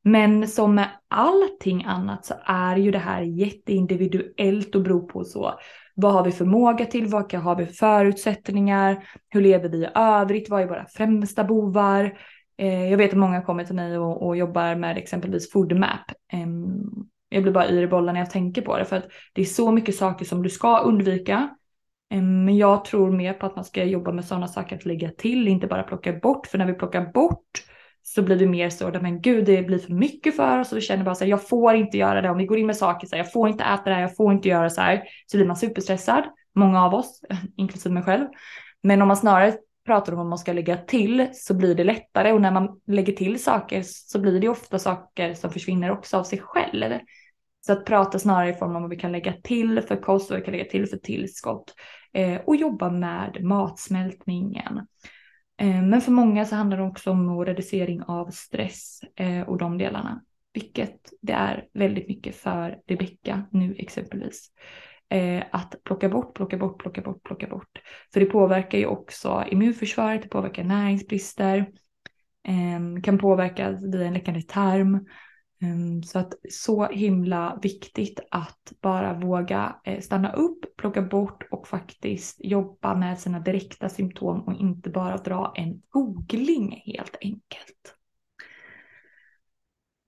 Men 0.03 0.49
som 0.49 0.75
med 0.75 0.89
allting 1.09 1.85
annat 1.85 2.25
så 2.25 2.35
är 2.45 2.77
ju 2.77 2.91
det 2.91 2.99
här 2.99 3.23
jätteindividuellt 3.23 4.75
och 4.75 4.83
beror 4.83 5.09
på 5.09 5.25
så 5.25 5.55
vad 5.95 6.13
har 6.13 6.25
vi 6.25 6.33
förmåga 6.33 6.87
till? 6.87 7.07
Vad 7.07 7.33
har 7.33 7.57
vi 7.57 7.67
för 7.67 7.73
förutsättningar? 7.73 9.05
Hur 9.29 9.41
lever 9.41 9.69
vi 9.69 9.79
i 9.79 9.89
övrigt? 9.95 10.51
Vad 10.51 10.63
är 10.63 10.67
våra 10.67 10.87
främsta 10.87 11.45
bovar? 11.45 12.19
Eh, 12.57 12.91
jag 12.91 12.99
vet 12.99 13.11
att 13.11 13.19
många 13.19 13.43
kommer 13.43 13.65
till 13.65 13.75
mig 13.75 13.99
och, 13.99 14.27
och 14.27 14.37
jobbar 14.37 14.75
med 14.75 14.99
exempelvis 14.99 15.53
FoodMap. 15.53 16.11
Eh, 16.33 16.47
jag 17.29 17.43
blir 17.43 17.53
bara 17.53 17.71
yr 17.71 17.83
i 17.83 17.87
bollen 17.87 18.15
när 18.15 18.21
jag 18.21 18.31
tänker 18.31 18.63
på 18.63 18.79
det 18.79 18.85
för 18.85 18.97
att 18.97 19.09
det 19.33 19.41
är 19.41 19.47
så 19.47 19.73
mycket 19.73 19.97
saker 19.97 20.25
som 20.25 20.43
du 20.43 20.51
ska 20.51 20.79
undvika. 20.79 21.49
Men 22.11 22.57
jag 22.57 22.85
tror 22.85 23.13
mer 23.13 23.33
på 23.33 23.47
att 23.47 23.57
man 23.57 23.65
ska 23.65 23.85
jobba 23.85 24.13
med 24.13 24.25
sådana 24.25 24.49
saker 24.49 24.77
att 24.77 24.85
lägga 24.85 25.11
till, 25.11 25.49
inte 25.49 25.67
bara 25.67 25.83
plocka 25.83 26.13
bort. 26.13 26.47
För 26.47 26.59
när 26.59 26.67
vi 26.67 26.75
plockar 26.75 27.13
bort 27.13 27.65
så 28.07 28.23
blir 28.23 28.37
det 28.37 28.47
mer 28.47 28.71
så, 28.71 28.90
men 29.03 29.21
gud 29.21 29.45
det 29.45 29.62
blir 29.62 29.79
för 29.79 29.93
mycket 29.93 30.37
för 30.37 30.59
oss 30.59 30.73
och 30.73 30.79
vi 30.79 30.83
känner 30.83 31.05
bara 31.05 31.14
så 31.14 31.25
här, 31.25 31.31
jag 31.31 31.49
får 31.49 31.75
inte 31.75 31.99
göra 31.99 32.21
det. 32.21 32.31
Om 32.31 32.38
vi 32.38 32.47
går 32.47 32.59
in 32.59 32.67
med 32.67 32.77
saker 32.77 33.07
så 33.07 33.17
här, 33.17 33.23
jag 33.23 33.33
får 33.33 33.49
inte 33.49 33.64
äta 33.64 33.83
det 33.85 33.95
här, 33.95 34.03
jag 34.03 34.17
får 34.17 34.33
inte 34.33 34.49
göra 34.49 34.71
så 34.71 34.81
här. 34.81 35.03
Så 35.27 35.37
blir 35.37 35.47
man 35.47 35.57
superstressad, 35.57 36.25
många 36.55 36.85
av 36.85 36.95
oss, 36.95 37.21
inklusive 37.57 37.95
mig 37.95 38.03
själv. 38.03 38.27
Men 38.83 39.03
om 39.03 39.09
man 39.09 39.17
snarare 39.17 39.55
pratar 39.87 40.12
om 40.12 40.19
vad 40.19 40.27
man 40.27 40.38
ska 40.38 40.53
lägga 40.53 40.77
till 40.77 41.29
så 41.33 41.55
blir 41.55 41.75
det 41.75 41.85
lättare 41.85 42.33
och 42.33 42.40
när 42.40 42.51
man 42.51 42.81
lägger 42.87 43.12
till 43.12 43.43
saker 43.43 43.83
så 43.85 44.19
blir 44.19 44.40
det 44.40 44.49
ofta 44.49 44.79
saker 44.79 45.35
som 45.35 45.51
försvinner 45.51 45.90
också 45.90 46.17
av 46.17 46.25
sig 46.25 46.38
själv. 46.38 46.99
Så 47.67 47.73
att 47.73 47.85
prata 47.85 48.19
snarare 48.19 48.51
i 48.51 48.55
form 48.55 48.77
av 48.77 48.83
vad 48.83 48.90
vi 48.90 48.97
kan 48.97 49.12
lägga 49.12 49.33
till 49.33 49.81
för 49.81 49.97
kost 49.97 50.31
och 50.31 50.35
vad 50.35 50.40
vi 50.40 50.45
kan 50.45 50.53
lägga 50.53 50.71
till 50.71 50.87
för 50.87 50.97
tillskott 50.97 51.75
eh, 52.12 52.40
och 52.47 52.57
jobba 52.57 52.90
med 52.90 53.45
matsmältningen. 53.45 54.87
Eh, 55.57 55.83
men 55.83 56.01
för 56.01 56.12
många 56.12 56.45
så 56.45 56.57
handlar 56.57 56.77
det 56.77 56.83
också 56.83 57.11
om 57.11 57.45
reducering 57.45 58.03
av 58.03 58.31
stress 58.31 59.01
eh, 59.17 59.40
och 59.40 59.59
de 59.59 59.79
delarna, 59.79 60.23
vilket 60.53 61.12
det 61.23 61.33
är 61.33 61.67
väldigt 61.73 62.09
mycket 62.09 62.37
för 62.37 62.79
Rebecka 62.87 63.47
nu 63.51 63.75
exempelvis 63.79 64.49
eh, 65.09 65.45
att 65.53 65.75
plocka 65.85 66.09
bort, 66.09 66.35
plocka 66.35 66.57
bort, 66.57 66.83
plocka 66.83 67.03
bort, 67.03 67.23
plocka 67.23 67.47
bort. 67.47 67.83
För 68.12 68.21
det 68.21 68.27
påverkar 68.27 68.79
ju 68.79 68.87
också 68.87 69.45
immunförsvaret, 69.51 70.23
det 70.23 70.29
påverkar 70.29 70.64
näringsbrister, 70.64 71.67
kan 73.03 73.19
påverka 73.19 73.71
via 73.71 74.07
en 74.07 74.14
läckande 74.14 74.43
tarm. 74.43 75.07
Ehm, 75.61 76.03
så 76.03 76.19
att 76.19 76.35
så 76.51 76.87
himla 76.87 77.59
viktigt 77.62 78.21
att 78.31 78.73
bara 78.81 79.19
våga 79.19 79.77
eh, 79.85 80.01
stanna 80.01 80.33
upp, 80.33 80.77
plocka 80.77 81.03
bort 81.03 81.47
och 81.51 81.69
faktiskt 81.69 82.37
jobba 82.45 82.95
med 82.95 83.19
sina 83.19 83.40
direkta 83.40 83.88
symptom 83.88 84.40
och 84.40 84.55
inte 84.55 84.90
bara 84.90 85.17
dra 85.17 85.53
en 85.57 85.83
googling 85.88 86.83
helt 86.87 87.17
enkelt. 87.21 87.95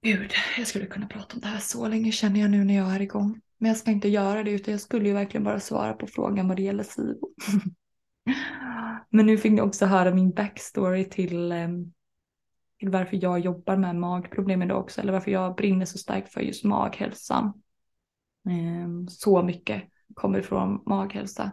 Gud, 0.03 0.33
jag 0.59 0.67
skulle 0.67 0.87
kunna 0.87 1.07
prata 1.07 1.35
om 1.35 1.41
det 1.41 1.47
här 1.47 1.59
så 1.59 1.89
länge 1.89 2.13
känner 2.13 2.41
jag 2.41 2.51
nu 2.51 2.65
när 2.65 2.77
jag 2.77 2.95
är 2.95 3.01
igång. 3.01 3.41
Men 3.59 3.69
jag 3.69 3.77
ska 3.77 3.91
inte 3.91 4.09
göra 4.09 4.43
det 4.43 4.51
utan 4.51 4.73
jag 4.73 4.81
skulle 4.81 5.09
ju 5.09 5.15
verkligen 5.15 5.45
bara 5.45 5.61
svara 5.61 5.93
på 5.93 6.07
frågan 6.07 6.49
vad 6.49 6.57
det 6.57 6.63
gäller 6.63 6.85
SIBO. 6.85 7.29
Men 9.11 9.27
nu 9.27 9.39
fick 9.39 9.53
ni 9.53 9.61
också 9.61 9.87
höra 9.87 10.15
min 10.15 10.31
backstory 10.31 11.05
till, 11.05 11.53
ehm, 11.53 11.93
till 12.79 12.91
varför 12.91 13.19
jag 13.23 13.41
jobbar 13.41 13.77
med 13.77 13.97
magproblem 13.97 14.63
idag 14.63 14.81
också. 14.81 15.01
Eller 15.01 15.13
varför 15.13 15.31
jag 15.31 15.57
brinner 15.57 15.85
så 15.85 15.99
starkt 15.99 16.33
för 16.33 16.41
just 16.41 16.65
maghälsan. 16.65 17.63
Ehm, 18.49 19.09
så 19.09 19.43
mycket 19.43 19.83
kommer 20.15 20.43
från 20.43 20.83
maghälsa. 20.87 21.51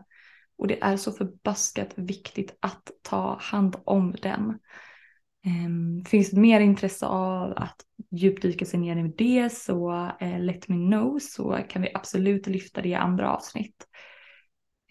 Och 0.57 0.67
det 0.67 0.83
är 0.83 0.97
så 0.97 1.11
förbaskat 1.11 1.93
viktigt 1.95 2.57
att 2.59 2.91
ta 3.01 3.37
hand 3.39 3.75
om 3.85 4.15
den. 4.21 4.59
Ehm, 5.45 6.05
finns 6.05 6.31
det 6.31 6.39
mer 6.39 6.59
intresse 6.59 7.05
av 7.05 7.53
att 7.55 7.75
djupdyka 8.11 8.65
sig 8.65 8.79
ner 8.79 9.05
i 9.05 9.13
det 9.17 9.53
så 9.53 10.11
eh, 10.19 10.39
let 10.39 10.67
me 10.67 10.75
know 10.75 11.19
så 11.19 11.59
kan 11.69 11.81
vi 11.81 11.91
absolut 11.93 12.47
lyfta 12.47 12.81
det 12.81 12.89
i 12.89 12.95
andra 12.95 13.35
avsnitt. 13.35 13.87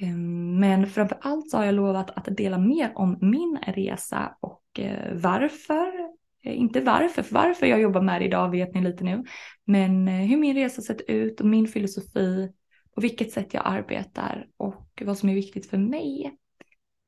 Ehm, 0.00 0.60
men 0.60 0.86
framför 0.86 1.18
allt 1.20 1.50
så 1.50 1.56
har 1.56 1.64
jag 1.64 1.74
lovat 1.74 2.10
att 2.10 2.36
dela 2.36 2.58
mer 2.58 2.92
om 2.94 3.18
min 3.20 3.58
resa 3.66 4.36
och 4.40 4.80
eh, 4.80 5.14
varför. 5.14 6.11
Eh, 6.44 6.60
inte 6.60 6.80
varför, 6.80 7.22
för 7.22 7.34
varför 7.34 7.66
jag 7.66 7.80
jobbar 7.80 8.02
med 8.02 8.20
det 8.20 8.24
idag 8.24 8.50
vet 8.50 8.74
ni 8.74 8.80
lite 8.82 9.04
nu. 9.04 9.24
Men 9.64 10.08
eh, 10.08 10.14
hur 10.14 10.36
min 10.36 10.54
resa 10.54 10.82
sett 10.82 11.00
ut 11.00 11.40
och 11.40 11.46
min 11.46 11.68
filosofi, 11.68 12.52
på 12.94 13.00
vilket 13.00 13.32
sätt 13.32 13.54
jag 13.54 13.62
arbetar 13.66 14.46
och 14.56 15.02
vad 15.04 15.18
som 15.18 15.28
är 15.28 15.34
viktigt 15.34 15.70
för 15.70 15.78
mig. 15.78 16.36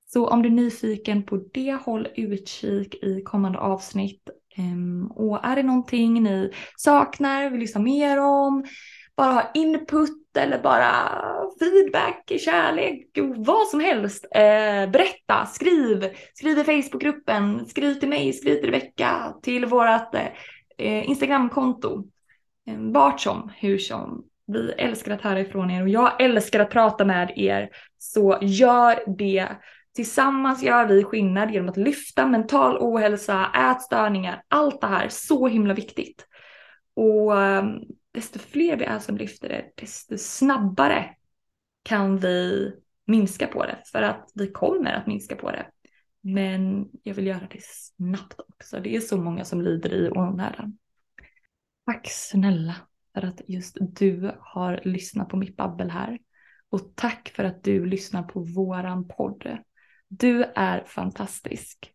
Så 0.07 0.29
om 0.29 0.43
du 0.43 0.49
är 0.49 0.53
nyfiken 0.53 1.23
på 1.23 1.37
det, 1.53 1.73
håll 1.73 2.09
utkik 2.17 2.95
i 2.95 3.23
kommande 3.23 3.59
avsnitt. 3.59 4.29
Ehm, 4.57 5.07
och 5.07 5.45
är 5.45 5.57
det 5.57 5.63
någonting 5.63 6.23
ni 6.23 6.51
saknar, 6.77 7.51
vill 7.51 7.61
lyssna 7.61 7.81
mer 7.81 8.21
om, 8.21 8.65
bara 9.17 9.33
ha 9.33 9.51
input 9.55 10.37
eller 10.39 10.63
bara 10.63 10.93
feedback, 11.59 12.33
kärlek, 12.41 13.19
vad 13.37 13.67
som 13.67 13.81
helst. 13.81 14.27
Eh, 14.35 14.91
berätta, 14.91 15.47
skriv, 15.47 16.11
skriv 16.35 16.59
i 16.59 16.65
Facebookgruppen, 16.65 17.67
skriv 17.67 17.95
till 17.95 18.09
mig, 18.09 18.33
skriv 18.33 18.55
till 18.55 18.71
Rebecka, 18.71 19.35
till 19.43 19.67
vårt 19.67 20.15
eh, 20.79 21.09
Instagramkonto. 21.09 22.05
Eh, 22.69 22.77
vart 22.79 23.21
som, 23.21 23.51
hur 23.57 23.79
som. 23.79 24.25
Vi 24.47 24.73
älskar 24.73 25.13
att 25.13 25.23
höra 25.23 25.41
ifrån 25.41 25.71
er 25.71 25.83
och 25.83 25.89
jag 25.89 26.21
älskar 26.21 26.61
att 26.61 26.71
prata 26.71 27.05
med 27.05 27.33
er. 27.37 27.71
Så 27.99 28.39
gör 28.43 29.17
det. 29.19 29.49
Tillsammans 29.95 30.63
gör 30.63 30.87
vi 30.87 31.05
skillnad 31.05 31.51
genom 31.51 31.69
att 31.69 31.77
lyfta 31.77 32.27
mental 32.27 32.77
ohälsa, 32.81 33.51
ätstörningar, 33.71 34.43
allt 34.49 34.81
det 34.81 34.87
här. 34.87 35.09
Så 35.09 35.49
himla 35.49 35.75
viktigt. 35.75 36.27
Och 36.97 37.43
ehm, 37.43 37.69
desto 38.15 38.39
fler 38.39 38.77
vi 38.77 38.85
är 38.85 38.99
som 38.99 39.17
lyfter 39.17 39.49
det, 39.49 39.73
desto 39.75 40.19
snabbare 40.19 41.15
kan 41.83 42.19
vi 42.19 42.73
minska 43.05 43.47
på 43.47 43.67
det. 43.67 43.83
För 43.93 44.03
att 44.03 44.31
vi 44.35 44.51
kommer 44.53 44.93
att 44.93 45.07
minska 45.07 45.37
på 45.37 45.51
det. 45.51 45.67
Men 46.21 46.89
jag 47.03 47.15
vill 47.15 47.27
göra 47.27 47.49
det 47.51 47.63
snabbt 47.63 48.41
också. 48.49 48.81
Det 48.81 48.97
är 48.97 49.01
så 49.01 49.17
många 49.17 49.45
som 49.45 49.63
lider 49.63 49.93
i 49.93 50.11
onödan. 50.11 50.79
Tack 51.87 52.09
snälla 52.11 52.77
för 53.15 53.23
att 53.23 53.41
just 53.49 53.77
du 53.81 54.33
har 54.41 54.81
lyssnat 54.85 55.29
på 55.29 55.37
mitt 55.37 55.57
babbel 55.57 55.91
här. 55.91 56.19
Och 56.71 56.97
tack 56.97 57.33
för 57.37 57.45
att 57.45 57.65
du 57.65 57.87
lyssnar 57.87 58.23
på 58.23 58.41
våran 58.41 59.09
podd. 59.09 59.59
Du 60.09 60.45
är 60.55 60.85
fantastisk. 60.85 61.93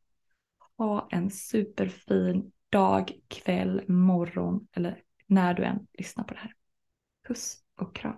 Ha 0.78 1.08
en 1.12 1.32
superfin 1.32 2.52
dag, 2.70 3.12
kväll, 3.28 3.84
morgon 3.88 4.68
eller 4.74 5.02
när 5.30 5.54
du 5.54 5.64
än 5.64 5.88
lyssnar 5.94 6.24
på 6.24 6.34
det 6.34 6.40
här. 6.40 6.54
Puss 7.28 7.58
och 7.76 7.96
kram. 7.96 8.16